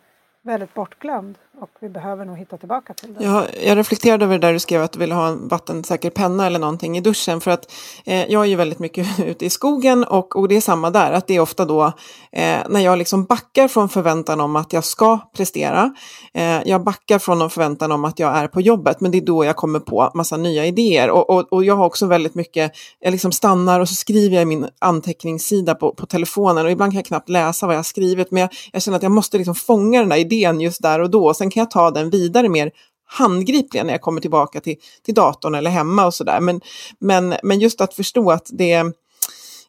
[0.47, 3.23] väldigt bortglömd och vi behöver nog hitta tillbaka till den.
[3.23, 6.47] Jag, jag reflekterade över det där du skrev att du ville ha en vattensäker penna
[6.47, 7.73] eller någonting i duschen för att
[8.05, 11.13] eh, jag är ju väldigt mycket ute i skogen och, och det är samma där
[11.13, 11.85] att det är ofta då
[12.33, 15.95] eh, när jag liksom backar från förväntan om att jag ska prestera.
[16.35, 19.27] Eh, jag backar från någon förväntan om att jag är på jobbet men det är
[19.27, 22.73] då jag kommer på massa nya idéer och, och, och jag har också väldigt mycket,
[23.01, 26.93] jag liksom stannar och så skriver jag i min anteckningssida på, på telefonen och ibland
[26.93, 29.37] kan jag knappt läsa vad jag har skrivit men jag, jag känner att jag måste
[29.37, 31.35] liksom fånga den där idén just där och då.
[31.35, 32.71] Sen kan jag ta den vidare mer
[33.09, 36.41] handgripligen när jag kommer tillbaka till, till datorn eller hemma och sådär.
[36.41, 36.61] Men,
[36.99, 38.93] men, men just att förstå att det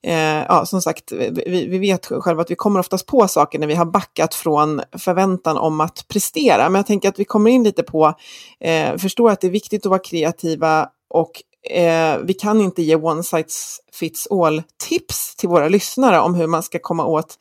[0.04, 3.68] eh, ja, som sagt, vi, vi vet själva att vi kommer oftast på saker när
[3.68, 6.70] vi har backat från förväntan om att prestera.
[6.70, 8.14] Men jag tänker att vi kommer in lite på,
[8.60, 11.32] eh, förstå att det är viktigt att vara kreativa och
[11.70, 16.48] eh, vi kan inte ge one size fits all tips till våra lyssnare om hur
[16.48, 17.36] man ska komma åt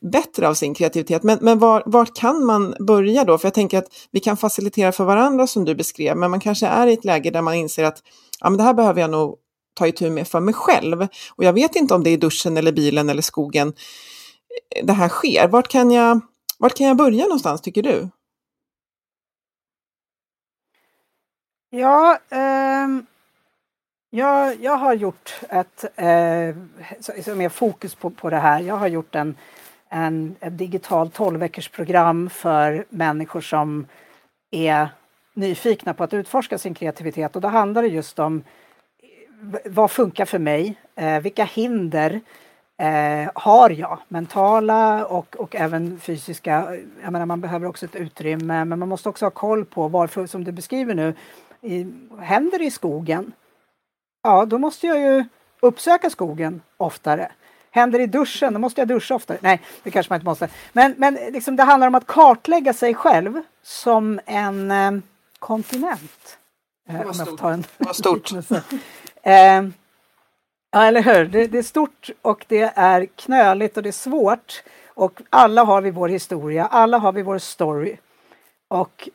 [0.00, 1.22] bättre av sin kreativitet.
[1.22, 3.38] Men, men var, var kan man börja då?
[3.38, 6.66] För jag tänker att vi kan facilitera för varandra som du beskrev, men man kanske
[6.66, 8.02] är i ett läge där man inser att
[8.40, 9.36] ja, men det här behöver jag nog
[9.74, 11.08] ta itu med för mig själv.
[11.36, 13.72] Och jag vet inte om det är i duschen eller bilen eller skogen
[14.76, 15.48] eh, det här sker.
[15.48, 16.20] Vart kan jag,
[16.58, 18.08] vart kan jag börja någonstans tycker du?
[21.70, 22.88] Ja, eh,
[24.10, 26.56] jag, jag har gjort ett, eh,
[27.24, 29.36] som är fokus på, på det här, jag har gjort en
[29.92, 33.86] en, ett digitalt 12-veckorsprogram för människor som
[34.50, 34.88] är
[35.34, 38.42] nyfikna på att utforska sin kreativitet och då handlar det just om
[39.02, 40.74] eh, vad funkar för mig?
[40.94, 42.20] Eh, vilka hinder
[42.78, 43.98] eh, har jag?
[44.08, 46.76] Mentala och, och även fysiska.
[47.02, 50.26] Jag menar, man behöver också ett utrymme men man måste också ha koll på varför,
[50.26, 51.14] som du beskriver nu,
[51.60, 51.86] i,
[52.20, 53.32] händer det i skogen?
[54.22, 55.24] Ja, då måste jag ju
[55.60, 57.30] uppsöka skogen oftare.
[57.74, 59.38] Händer i duschen, då måste jag duscha oftare.
[59.40, 60.48] Nej, det kanske man inte måste.
[60.72, 64.92] Men, men liksom det handlar om att kartlägga sig själv som en eh,
[65.38, 66.38] kontinent.
[66.88, 68.32] Eh, får ta en Vad stort.
[69.22, 69.62] eh,
[70.70, 71.24] ja, eller hur.
[71.24, 74.62] Det, det, är stort och det är knöligt och det är svårt.
[74.94, 77.96] Och alla har vi vår historia, alla har vi vår story.
[78.68, 79.08] Och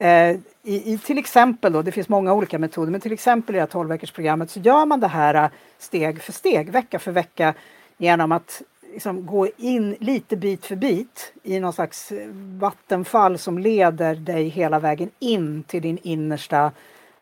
[0.00, 3.56] eh, i, i, till exempel då, det finns många olika metoder, men till exempel i
[3.56, 6.98] det här 12 veckors programmet så gör man det här eh, steg för steg, vecka
[6.98, 7.54] för vecka
[7.98, 12.12] genom att liksom gå in lite bit för bit i någon slags
[12.60, 16.72] vattenfall som leder dig hela vägen in till din innersta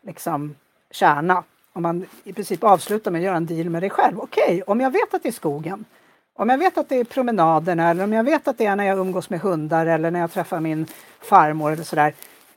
[0.01, 0.55] liksom,
[0.91, 1.43] kärna.
[1.73, 4.19] Om man i princip avslutar med att göra en deal med dig själv.
[4.19, 5.85] Okej, okay, om jag vet att det är skogen,
[6.33, 8.85] om jag vet att det är promenaderna eller om jag vet att det är när
[8.85, 10.85] jag umgås med hundar eller när jag träffar min
[11.21, 12.13] farmor eller sådär.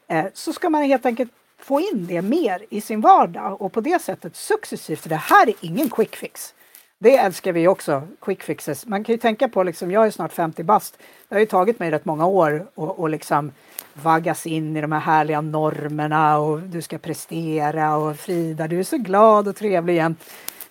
[0.09, 3.81] Eh, så ska man helt enkelt få in det mer i sin vardag och på
[3.81, 6.55] det sättet successivt, för det här är ingen quick fix.
[7.01, 8.87] Det älskar vi också, quick fixes.
[8.87, 10.99] Man kan ju tänka på, liksom, jag är snart 50 bast.
[11.29, 13.53] Det har ju tagit mig rätt många år att och liksom
[13.95, 18.85] vaggas in i de här härliga normerna och du ska prestera och Frida, du är
[18.85, 20.25] så glad och trevlig jämt.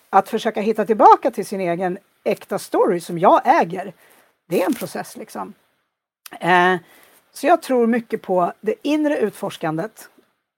[0.09, 3.93] Att försöka hitta tillbaka till sin egen äkta story som jag äger.
[4.49, 5.53] Det är en process liksom.
[6.39, 6.75] Eh,
[7.33, 10.09] så jag tror mycket på det inre utforskandet.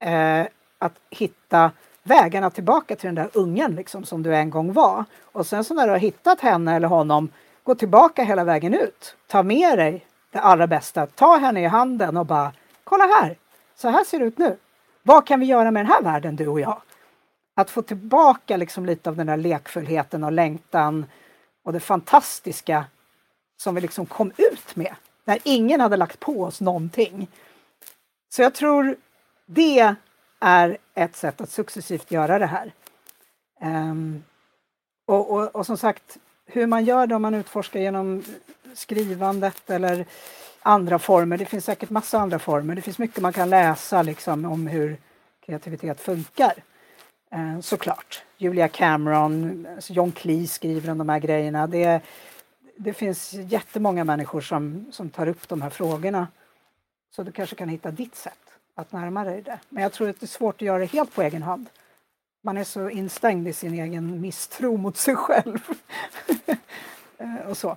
[0.04, 0.46] Eh,
[0.78, 1.70] att hitta
[2.02, 5.04] vägarna tillbaka till den där ungen liksom, som du en gång var.
[5.22, 7.28] Och sen så när du har hittat henne eller honom,
[7.64, 9.16] gå tillbaka hela vägen ut.
[9.26, 11.06] Ta med dig det allra bästa.
[11.06, 12.52] Ta henne i handen och bara,
[12.84, 13.36] kolla här,
[13.76, 14.56] så här ser det ut nu.
[15.02, 16.80] Vad kan vi göra med den här världen, du och jag?
[17.54, 21.06] Att få tillbaka liksom lite av den där lekfullheten och längtan
[21.64, 22.84] och det fantastiska
[23.56, 24.94] som vi liksom kom ut med
[25.24, 27.28] när ingen hade lagt på oss någonting.
[28.28, 28.96] Så jag tror
[29.46, 29.94] det
[30.40, 32.72] är ett sätt att successivt göra det här.
[33.60, 34.24] Um,
[35.06, 38.22] och, och, och, som sagt, hur man gör det om man utforskar genom
[38.74, 40.06] skrivandet eller
[40.62, 41.38] andra former.
[41.38, 42.74] Det finns säkert massa andra former.
[42.74, 44.96] Det finns mycket man kan läsa liksom om hur
[45.46, 46.62] kreativitet funkar.
[47.34, 48.22] Uh, såklart.
[48.36, 51.66] Julia Cameron, alltså John Cleese skriver om de här grejerna.
[51.66, 52.00] Det,
[52.76, 56.28] det finns jättemånga människor som, som tar upp de här frågorna.
[57.10, 59.58] Så du kanske kan hitta ditt sätt att närma dig det.
[59.68, 61.66] Men jag tror att det är svårt att göra det helt på egen hand.
[62.44, 65.58] Man är så instängd i sin egen misstro mot sig själv.
[67.22, 67.76] Eh, och så.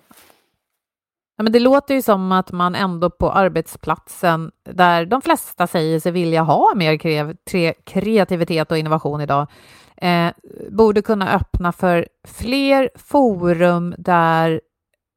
[1.38, 6.00] Ja, men det låter ju som att man ändå på arbetsplatsen, där de flesta säger
[6.00, 6.98] sig vilja ha mer
[7.84, 9.48] kreativitet och innovation idag,
[9.98, 10.32] eh,
[10.70, 14.62] borde kunna öppna för fler forum där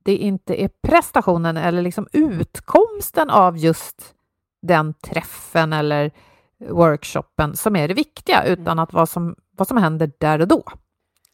[0.04, 4.15] det inte är prestationen eller liksom utkomsten av just
[4.62, 6.10] den träffen eller
[6.58, 8.60] workshopen som är det viktiga, mm.
[8.60, 10.62] utan att vad som, vad som händer där och då.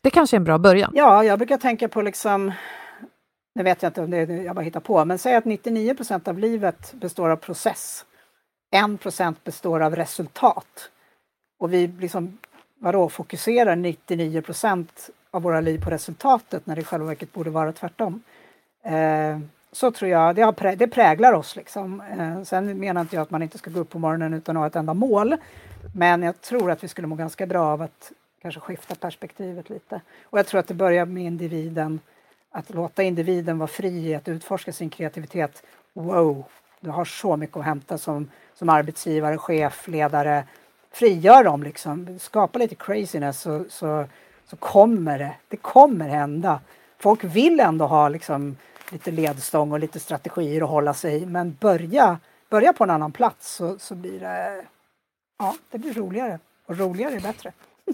[0.00, 0.92] Det kanske är en bra början.
[0.94, 2.52] Ja, jag brukar tänka på liksom
[3.54, 6.28] nu vet jag inte om det är jag bara hittar på, men säg att 99%
[6.28, 8.04] av livet består av process.
[8.74, 10.90] 1% består av resultat.
[11.58, 12.38] Och vi liksom,
[12.78, 14.86] vadå, fokuserar 99%
[15.30, 18.22] av våra liv på resultatet när det i själva verket borde vara tvärtom.
[18.84, 19.38] Eh,
[19.72, 21.56] så tror jag, det, har, det präglar oss.
[21.56, 22.00] Liksom.
[22.00, 24.60] Eh, sen menar inte jag att man inte ska gå upp på morgonen utan att
[24.60, 25.36] ha ett enda mål.
[25.94, 28.12] Men jag tror att vi skulle må ganska bra av att
[28.42, 30.00] kanske skifta perspektivet lite.
[30.24, 32.00] Och jag tror att det börjar med individen,
[32.50, 35.62] att låta individen vara fri i att utforska sin kreativitet.
[35.92, 36.44] Wow,
[36.80, 40.44] du har så mycket att hämta som, som arbetsgivare, chef, ledare.
[40.90, 44.04] Frigör dem liksom, skapa lite craziness så, så,
[44.46, 46.60] så kommer det, det kommer hända.
[46.98, 48.56] Folk vill ändå ha liksom
[48.92, 51.26] lite ledstång och lite strategier att hålla sig i.
[51.26, 52.18] Men börja,
[52.50, 54.64] börja på en annan plats så, så blir det,
[55.38, 56.38] ja, det blir roligare.
[56.66, 57.52] Och roligare är bättre.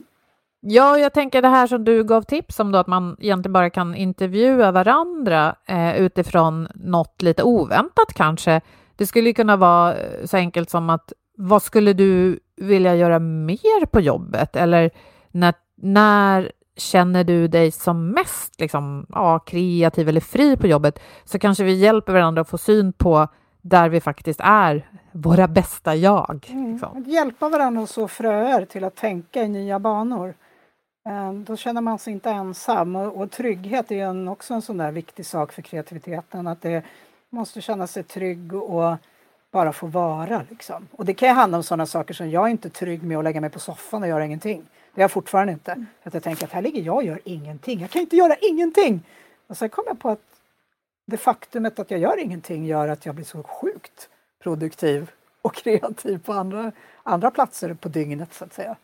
[0.61, 3.70] Ja, jag tänker det här som du gav tips om då, att man egentligen bara
[3.70, 8.61] kan intervjua varandra eh, utifrån något lite oväntat kanske.
[8.96, 13.86] Det skulle kunna vara eh, så enkelt som att vad skulle du vilja göra mer
[13.86, 14.57] på jobbet?
[14.57, 14.90] Eller
[15.30, 21.39] när, när känner du dig som mest liksom, ja, kreativ eller fri på jobbet så
[21.39, 23.29] kanske vi hjälper varandra att få syn på
[23.62, 26.47] där vi faktiskt är våra bästa jag.
[26.51, 26.72] Mm.
[26.72, 26.97] Liksom.
[26.97, 30.35] Att hjälpa varandra att så fröer till att tänka i nya banor.
[31.09, 34.76] Eh, då känner man sig inte ensam och, och trygghet är en, också en sån
[34.76, 36.47] där viktig sak för kreativiteten.
[36.47, 36.83] Att det
[37.31, 38.97] måste känna sig trygg och
[39.51, 40.43] bara få vara.
[40.51, 40.89] Liksom.
[40.93, 43.41] Och det kan handla om sådana saker som jag är inte trygg med att lägga
[43.41, 44.66] mig på soffan och göra ingenting.
[44.95, 45.72] Det är jag fortfarande inte.
[45.72, 45.86] Mm.
[46.03, 47.80] Att jag tänker att här ligger jag och gör ingenting.
[47.80, 49.03] Jag kan inte göra ingenting!
[49.47, 50.22] Och sen kom jag på att
[51.07, 54.09] det faktumet att jag gör ingenting gör att jag blir så sjukt
[54.43, 55.11] produktiv
[55.43, 56.72] och kreativ på andra,
[57.03, 58.76] andra platser på dygnet så att säga.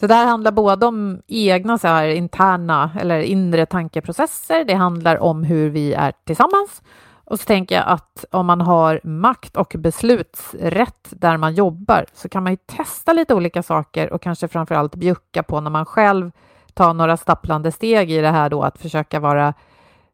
[0.00, 4.64] Så det här handlar både om egna så här, interna eller inre tankeprocesser.
[4.64, 6.82] Det handlar om hur vi är tillsammans
[7.24, 12.28] och så tänker jag att om man har makt och beslutsrätt där man jobbar så
[12.28, 15.86] kan man ju testa lite olika saker och kanske framför allt bjucka på när man
[15.86, 16.30] själv
[16.74, 19.54] tar några stapplande steg i det här då att försöka vara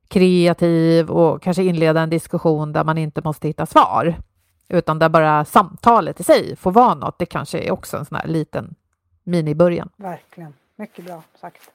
[0.09, 4.15] kreativ och kanske inleda en diskussion där man inte måste hitta svar
[4.69, 7.19] utan där bara samtalet i sig får vara något.
[7.19, 8.75] Det kanske är också en sån här liten
[9.25, 9.89] minibörjan.
[9.97, 11.71] Verkligen, mycket bra sagt.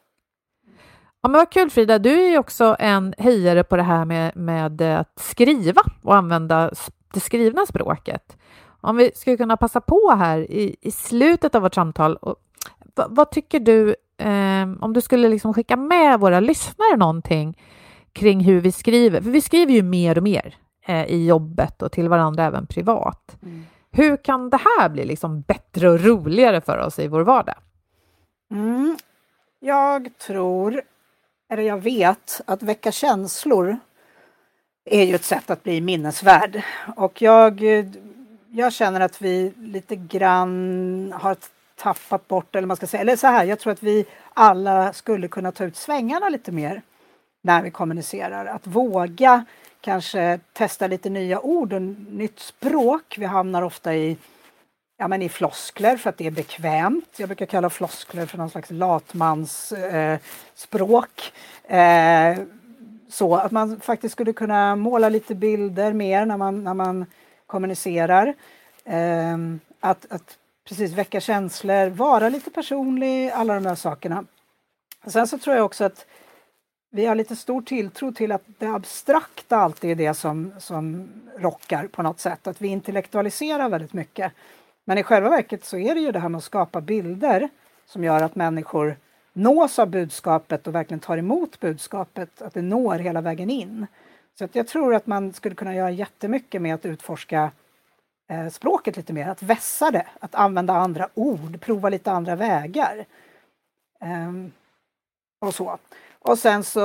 [1.26, 4.36] Ja, men vad kul Frida, du är ju också en hejare på det här med,
[4.36, 6.72] med att skriva och använda
[7.14, 8.38] det skrivna språket.
[8.82, 12.36] Om vi skulle kunna passa på här i, i slutet av vårt samtal, och,
[12.96, 17.58] vad, vad tycker du eh, om du skulle liksom skicka med våra lyssnare någonting
[18.14, 19.22] kring hur vi skriver?
[19.22, 20.56] För vi skriver ju mer och mer
[20.86, 23.38] eh, i jobbet och till varandra även privat.
[23.42, 23.66] Mm.
[23.92, 27.58] Hur kan det här bli liksom bättre och roligare för oss i vår vardag?
[28.52, 28.98] Mm.
[29.60, 30.82] Jag tror
[31.50, 33.78] eller jag vet, att väcka känslor
[34.86, 36.62] är ju ett sätt att bli minnesvärd.
[36.96, 37.62] Och jag,
[38.52, 41.38] jag känner att vi lite grann har
[41.76, 45.28] tappat bort, eller man ska säga, eller så här, jag tror att vi alla skulle
[45.28, 46.82] kunna ta ut svängarna lite mer
[47.42, 48.46] när vi kommunicerar.
[48.46, 49.46] Att våga
[49.82, 53.16] kanske testa lite nya ord och nytt språk.
[53.18, 54.18] Vi hamnar ofta i,
[54.98, 57.10] ja, men i floskler för att det är bekvämt.
[57.18, 61.34] Jag brukar kalla floskler för någon slags latmansspråk.
[61.68, 62.40] Eh, eh,
[63.10, 67.06] så att man faktiskt skulle kunna måla lite bilder mer när man, när man
[67.48, 68.34] kommunicerar.
[68.84, 69.38] Eh,
[69.80, 70.38] att, att
[70.68, 74.26] precis väcka känslor, vara lite personlig, alla de där sakerna.
[75.08, 76.06] Sen så tror jag också att
[76.90, 81.88] vi har lite stor tilltro till att det abstrakta alltid är det som, som rockar
[81.88, 82.48] på något sätt.
[82.48, 84.34] Att vi intellektualiserar väldigt mycket.
[84.86, 87.50] Men i själva verket så är det ju det här med att skapa bilder
[87.86, 88.98] som gör att människor
[89.34, 93.88] nås av budskapet och verkligen tar emot budskapet, att det når hela vägen in.
[94.40, 97.52] Så att jag tror att man skulle kunna göra jättemycket med att utforska
[98.30, 103.06] eh, språket lite mer, att vässa det, att använda andra ord, prova lite andra vägar.
[104.00, 104.52] Ehm,
[105.40, 105.78] och så.
[106.20, 106.82] Och sen så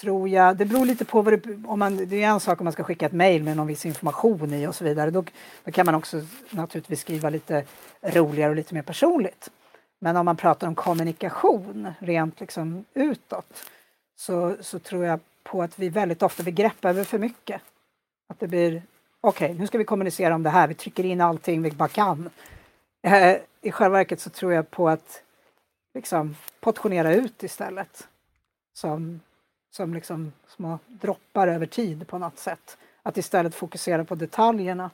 [0.00, 2.64] tror jag, det beror lite på vad det, om man, det är en sak om
[2.64, 5.10] man ska skicka ett mejl med någon viss information i och så vidare.
[5.10, 5.24] Då,
[5.64, 7.64] då kan man också naturligtvis skriva lite
[8.02, 9.50] roligare och lite mer personligt.
[9.98, 13.64] Men om man pratar om kommunikation rent liksom utåt
[14.16, 17.62] så, så tror jag på att vi väldigt ofta vi greppar över för mycket.
[18.28, 18.82] Att det blir
[19.20, 21.88] okej, okay, nu ska vi kommunicera om det här, vi trycker in allting vi bara
[21.88, 22.30] kan.
[23.02, 25.22] Eh, I själva verket så tror jag på att
[25.94, 28.08] liksom portionera ut istället.
[28.72, 29.20] Som,
[29.70, 32.78] som liksom små droppar över tid på något sätt.
[33.02, 34.90] Att istället fokusera på detaljerna.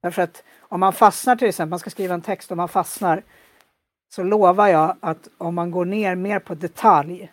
[0.00, 3.22] Därför att om man fastnar till exempel, man ska skriva en text och man fastnar
[4.08, 7.32] så lovar jag att om man går ner mer på detalj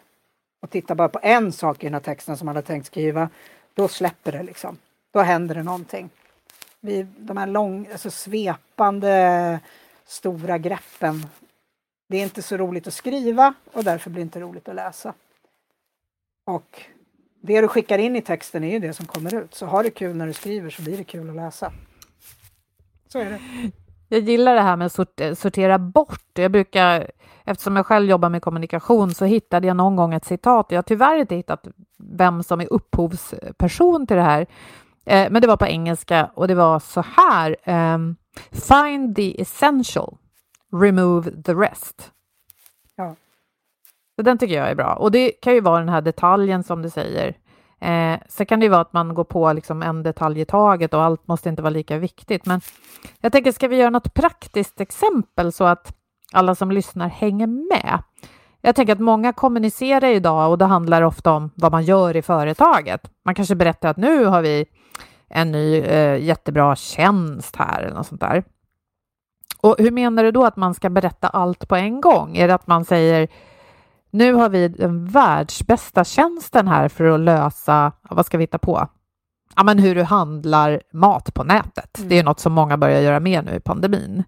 [0.59, 3.29] och tittar bara på en sak i den här texten som man har tänkt skriva,
[3.73, 4.77] då släpper det liksom.
[5.11, 6.09] Då händer det någonting.
[6.79, 9.59] Vi, de här lång, alltså svepande
[10.05, 11.27] stora greppen
[12.07, 15.13] det är inte så roligt att skriva och därför blir det inte roligt att läsa.
[16.47, 16.81] Och
[17.41, 19.53] det du skickar in i texten är ju det som kommer ut.
[19.53, 21.71] Så har du kul när du skriver så blir det kul att läsa.
[23.07, 23.39] Så är det.
[24.07, 26.29] Jag gillar det här med att sortera bort.
[26.33, 27.11] Jag brukar,
[27.43, 30.65] eftersom jag själv jobbar med kommunikation, så hittade jag någon gång ett citat.
[30.69, 31.67] Jag har tyvärr inte hittat
[31.97, 34.47] vem som är upphovsperson till det här,
[35.05, 37.55] eh, men det var på engelska och det var så här.
[37.95, 38.15] Um,
[38.51, 40.17] Find the essential
[40.71, 42.11] remove the rest.
[42.95, 43.15] Ja.
[44.17, 44.93] Så den tycker jag är bra.
[44.93, 47.37] Och det kan ju vara den här detaljen som du säger.
[47.79, 50.93] Eh, så kan det ju vara att man går på liksom en detalj i taget
[50.93, 52.45] och allt måste inte vara lika viktigt.
[52.45, 52.61] Men
[53.21, 55.95] jag tänker, ska vi göra något praktiskt exempel så att
[56.33, 57.99] alla som lyssnar hänger med?
[58.61, 62.21] Jag tänker att många kommunicerar idag och det handlar ofta om vad man gör i
[62.21, 63.11] företaget.
[63.25, 64.65] Man kanske berättar att nu har vi
[65.29, 68.43] en ny eh, jättebra tjänst här eller något sånt där.
[69.61, 72.37] Och hur menar du då att man ska berätta allt på en gång?
[72.37, 73.27] Är det att man säger
[74.17, 78.87] nu har vi den världsbästa tjänsten här för att lösa, vad ska vi hitta på?
[79.55, 81.97] Ja, men hur du handlar mat på nätet.
[81.97, 82.09] Mm.
[82.09, 84.23] Det är något som många börjar göra mer nu i pandemin.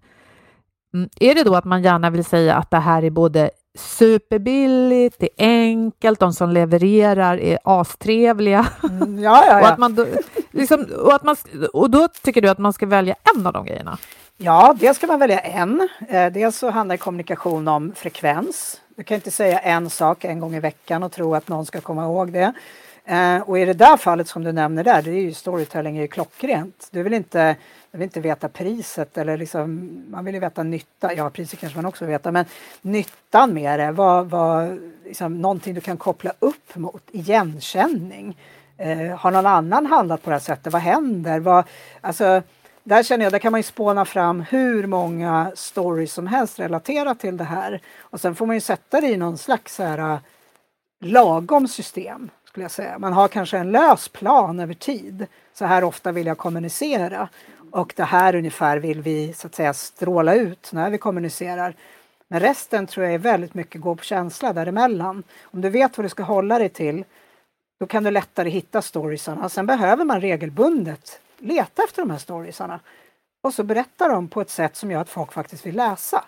[0.94, 1.08] Mm.
[1.20, 5.28] Är det då att man gärna vill säga att det här är både superbilligt, det
[5.36, 8.66] är enkelt, de som levererar är astrevliga.
[8.82, 9.60] Mm, ja, ja, ja.
[9.60, 10.06] och, att man då,
[10.50, 11.36] liksom, och, att man,
[11.72, 13.98] och då tycker du att man ska välja en av de grejerna?
[14.36, 15.88] Ja, dels ska man välja en.
[16.08, 18.79] Eh, dels så handlar kommunikation om frekvens.
[18.96, 21.80] Du kan inte säga en sak en gång i veckan och tro att någon ska
[21.80, 22.52] komma ihåg det.
[23.04, 26.02] Eh, och i det där fallet som du nämner där, det är ju storytelling är
[26.02, 26.88] ju klockrent.
[26.90, 27.56] Du vill inte,
[27.90, 31.78] du vill inte veta priset eller liksom, man vill ju veta nytta, ja priset kanske
[31.78, 32.44] man också vill veta, men
[32.82, 38.36] nyttan med det, vad, vad, liksom, någonting du kan koppla upp mot, igenkänning.
[38.76, 41.40] Eh, har någon annan handlat på det här sättet, vad händer?
[41.40, 41.64] Vad,
[42.00, 42.42] alltså,
[42.90, 47.20] där känner jag, där kan man ju spåna fram hur många stories som helst relaterat
[47.20, 47.80] till det här.
[48.00, 50.18] Och sen får man ju sätta det i någon slags så här, äh,
[51.00, 52.30] lagom system.
[52.44, 52.98] skulle jag säga.
[52.98, 55.26] Man har kanske en lös plan över tid.
[55.54, 57.28] Så här ofta vill jag kommunicera.
[57.70, 61.74] Och det här ungefär vill vi så att säga stråla ut när vi kommunicerar.
[62.28, 65.22] Men resten tror jag är väldigt mycket gå på känsla däremellan.
[65.42, 67.04] Om du vet vad du ska hålla dig till,
[67.80, 69.48] då kan du lättare hitta storiesarna.
[69.48, 72.80] Sen behöver man regelbundet leta efter de här storiesarna
[73.42, 76.24] och så berättar de på ett sätt som gör att folk faktiskt vill läsa.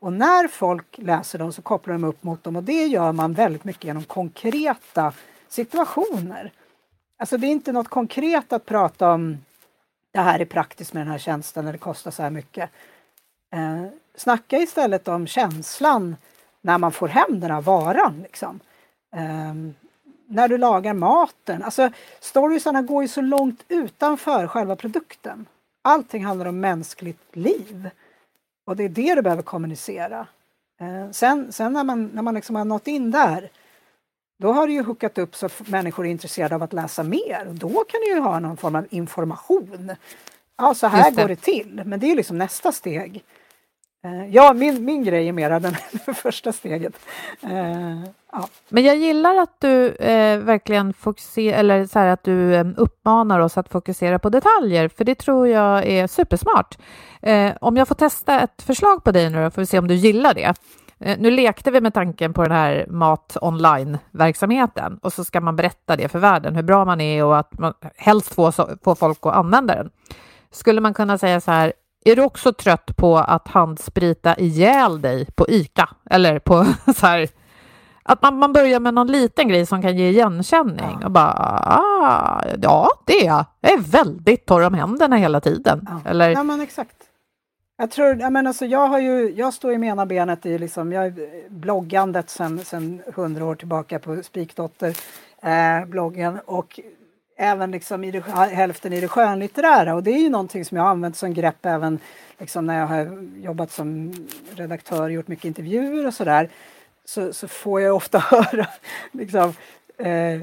[0.00, 3.32] Och när folk läser dem så kopplar de upp mot dem och det gör man
[3.32, 5.12] väldigt mycket genom konkreta
[5.48, 6.52] situationer.
[7.18, 9.38] Alltså det är inte något konkret att prata om
[10.12, 12.70] det här är praktiskt med den här tjänsten, eller det kostar så här mycket.
[13.54, 16.16] Eh, snacka istället om känslan
[16.60, 18.22] när man får hem den här varan.
[18.22, 18.60] Liksom.
[19.16, 19.54] Eh,
[20.26, 21.62] när du lagar maten.
[21.62, 25.46] Alltså, storiesarna går ju så långt utanför själva produkten.
[25.82, 27.90] Allting handlar om mänskligt liv.
[28.66, 30.26] Och det är det du behöver kommunicera.
[30.80, 33.50] Eh, sen, sen när man, när man liksom har nått in där,
[34.38, 37.46] då har du ju hookat upp så att människor är intresserade av att läsa mer.
[37.48, 39.92] Och då kan du ju ha någon form av information.
[40.56, 41.22] Ja, så här det.
[41.22, 41.82] går det till.
[41.86, 43.24] Men det är liksom nästa steg.
[44.04, 45.74] Eh, ja, min, min grej är mera den
[46.14, 46.92] första steget.
[47.42, 48.00] Eh,
[48.32, 48.48] ja.
[48.68, 53.40] Men jag gillar att du eh, verkligen fokuserar, eller så här, att du eh, uppmanar
[53.40, 56.78] oss att fokusera på detaljer, för det tror jag är supersmart.
[57.22, 59.88] Eh, om jag får testa ett förslag på dig nu då, får vi se om
[59.88, 60.54] du gillar det.
[61.00, 65.56] Eh, nu lekte vi med tanken på den här mat online-verksamheten och så ska man
[65.56, 69.18] berätta det för världen, hur bra man är och att man helst får, får folk
[69.22, 69.90] att använda den.
[70.50, 71.72] Skulle man kunna säga så här,
[72.04, 75.88] är du också trött på att handsprita ihjäl dig på ICA?
[76.10, 77.28] Eller på så här,
[78.02, 81.06] att man, man börjar med någon liten grej som kan ge igenkänning ja.
[81.06, 81.32] och bara,
[81.66, 83.44] ah, ja, det är jag.
[83.60, 85.88] Jag är väldigt torr om händerna hela tiden.
[85.90, 86.30] Ja, Eller...
[86.30, 86.96] ja men exakt.
[87.76, 90.58] Jag tror, jag menar, alltså, jag har ju, jag står i med ena benet i
[90.58, 94.96] liksom, jag är bloggandet sedan hundra år tillbaka på Spikdotter
[95.42, 96.80] eh, bloggen och
[97.36, 100.84] även liksom i det, hälften i det skönlitterära och det är ju någonting som jag
[100.84, 101.98] har använt som grepp även
[102.38, 104.12] liksom när jag har jobbat som
[104.54, 106.48] redaktör och gjort mycket intervjuer och sådär.
[107.04, 108.66] Så, så får jag ofta höra
[109.12, 109.54] liksom,
[109.98, 110.40] eh,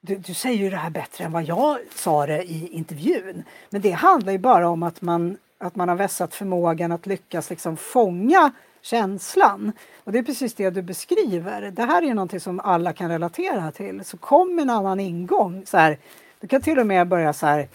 [0.00, 3.42] du, du, säger ju det här bättre än vad jag sa det i intervjun.
[3.70, 7.50] Men det handlar ju bara om att man, att man har vässat förmågan att lyckas
[7.50, 9.72] liksom fånga känslan.
[10.04, 11.70] Och det är precis det du beskriver.
[11.70, 14.04] Det här är ju någonting som alla kan relatera till.
[14.04, 15.62] Så kom en annan ingång.
[15.66, 15.98] Så här,
[16.42, 17.68] du kan till och med börja så här.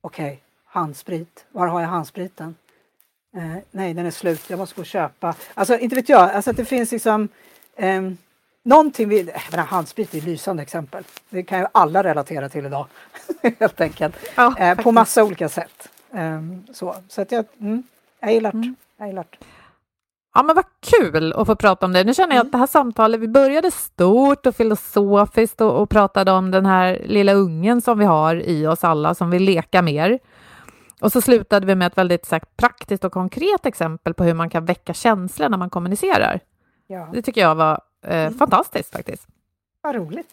[0.00, 1.46] Okej, okay, handsprit.
[1.52, 2.54] Var har jag handspriten?
[3.36, 4.50] Eh, nej, den är slut.
[4.50, 5.34] Jag måste gå och köpa.
[5.54, 6.30] Alltså, inte vet jag.
[6.30, 7.28] Alltså att det finns liksom
[7.76, 8.02] eh,
[8.62, 9.08] någonting.
[9.08, 11.04] Vi, äh, handsprit är ett lysande exempel.
[11.28, 12.86] Det kan ju alla relatera till idag.
[13.60, 14.16] helt enkelt.
[14.34, 15.88] Ja, eh, på massa olika sätt.
[16.12, 16.40] Eh,
[16.72, 17.82] så så att jag, mm,
[18.20, 18.58] jag gillar det.
[18.58, 18.76] Mm.
[18.96, 19.46] Jag gillar det.
[20.34, 22.04] Ja, men vad kul att få prata om det.
[22.04, 22.52] Nu känner jag att mm.
[22.52, 27.32] det här samtalet, vi började stort och filosofiskt och, och pratade om den här lilla
[27.32, 30.18] ungen som vi har i oss alla som vill leka mer.
[31.00, 34.50] Och så slutade vi med ett väldigt sagt, praktiskt och konkret exempel på hur man
[34.50, 36.40] kan väcka känslor när man kommunicerar.
[36.86, 37.08] Ja.
[37.12, 38.34] Det tycker jag var eh, mm.
[38.34, 39.28] fantastiskt faktiskt.
[39.84, 40.26] Vad roligt.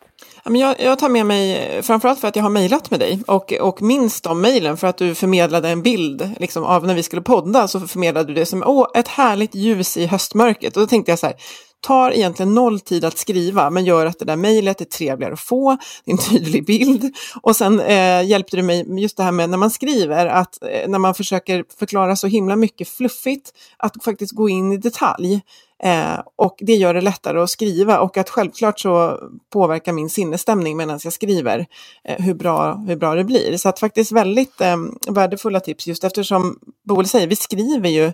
[0.44, 3.82] Jag, jag tar med mig, framförallt för att jag har mejlat med dig och, och
[3.82, 7.68] minns de mejlen för att du förmedlade en bild liksom, av när vi skulle podda
[7.68, 10.78] så förmedlade du det som åh, ett härligt ljus i höstmörkret.
[10.78, 11.36] Och då tänkte jag så här,
[11.82, 15.40] tar egentligen noll tid att skriva men gör att det där mejlet är trevligare att
[15.40, 17.16] få, det är en tydlig bild.
[17.42, 20.90] Och sen eh, hjälpte du mig just det här med när man skriver, att eh,
[20.90, 25.42] när man försöker förklara så himla mycket fluffigt, att faktiskt gå in i detalj.
[25.84, 29.20] Eh, och det gör det lättare att skriva och att självklart så
[29.50, 31.66] påverkar min sinnesstämning medan jag skriver
[32.04, 33.58] eh, hur, bra, hur bra det blir.
[33.58, 34.78] Så att faktiskt väldigt eh,
[35.10, 38.12] värdefulla tips just eftersom Boel säger, vi skriver ju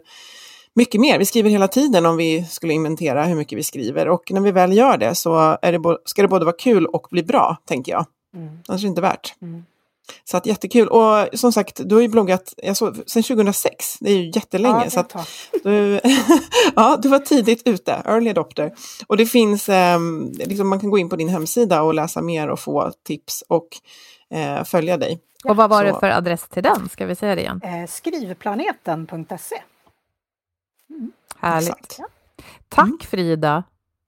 [0.74, 1.20] mycket mer.
[1.20, 4.52] Vi skriver hela tiden om vi skulle inventera hur mycket vi skriver och när vi
[4.52, 7.92] väl gör det så är det ska det både vara kul och bli bra, tänker
[7.92, 8.06] jag.
[8.36, 8.60] Mm.
[8.68, 9.36] Annars är det inte värt.
[9.42, 9.64] Mm.
[10.24, 10.88] Så att jättekul.
[10.88, 13.98] Och som sagt, du har ju bloggat såg, sedan 2006.
[14.00, 14.84] Det är ju jättelänge.
[14.84, 15.16] Ja, så att
[15.64, 16.00] du,
[16.76, 18.74] ja, du var tidigt ute, early adopter.
[19.08, 20.00] Och det finns, eh,
[20.46, 23.68] liksom man kan gå in på din hemsida och läsa mer och få tips och
[24.30, 25.20] eh, följa dig.
[25.44, 25.94] Och vad var så.
[25.94, 26.90] det för adress till den?
[26.90, 27.62] Ska vi säga det igen?
[27.64, 29.62] Eh, skrivplaneten.se.
[30.90, 31.12] Mm.
[31.40, 31.96] Härligt.
[32.00, 32.08] Ja.
[32.70, 33.04] Tack.
[33.10, 33.64] Frida.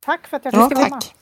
[0.05, 1.01] Tack för att jag fick ja, komma.
[1.01, 1.15] Tack.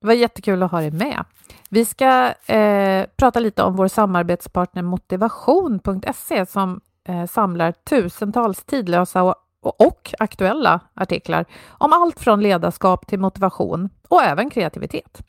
[0.00, 1.24] Det var jättekul att ha dig med.
[1.70, 9.34] Vi ska eh, prata lite om vår samarbetspartner motivation.se som eh, samlar tusentals tidlösa och,
[9.60, 15.22] och, aktuella artiklar om allt från ledarskap till motivation och även kreativitet.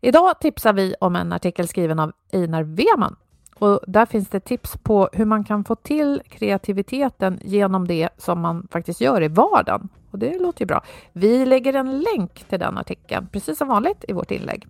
[0.00, 3.16] Idag tipsar vi om en artikel skriven av Einar Weman
[3.58, 8.40] och där finns det tips på hur man kan få till kreativiteten genom det som
[8.40, 9.88] man faktiskt gör i vardagen.
[10.16, 10.82] Och det låter ju bra.
[11.12, 14.66] Vi lägger en länk till den artikeln, precis som vanligt i vårt inlägg.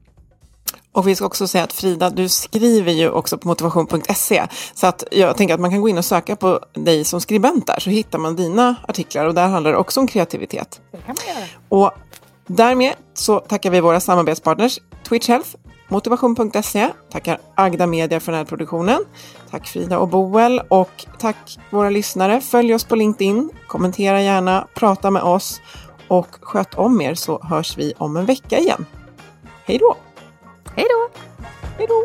[0.92, 4.46] Och vi ska också säga att Frida, du skriver ju också på motivation.se.
[4.74, 7.66] Så att jag tänker att man kan gå in och söka på dig som skribent
[7.66, 10.80] där, så hittar man dina artiklar och där handlar det också om kreativitet.
[10.90, 11.48] Det kan man göra.
[11.68, 11.90] Och
[12.46, 14.78] därmed så tackar vi våra samarbetspartners
[15.08, 15.50] Twitch Health,
[15.88, 19.04] motivation.se, tackar Agda Media för den här produktionen.
[19.50, 22.40] Tack Frida och Boel och tack våra lyssnare.
[22.40, 25.60] Följ oss på LinkedIn, kommentera gärna, prata med oss
[26.08, 28.86] och sköt om er så hörs vi om en vecka igen.
[29.64, 29.96] Hej då!
[30.74, 31.20] Hej då!
[31.78, 32.04] Hej då!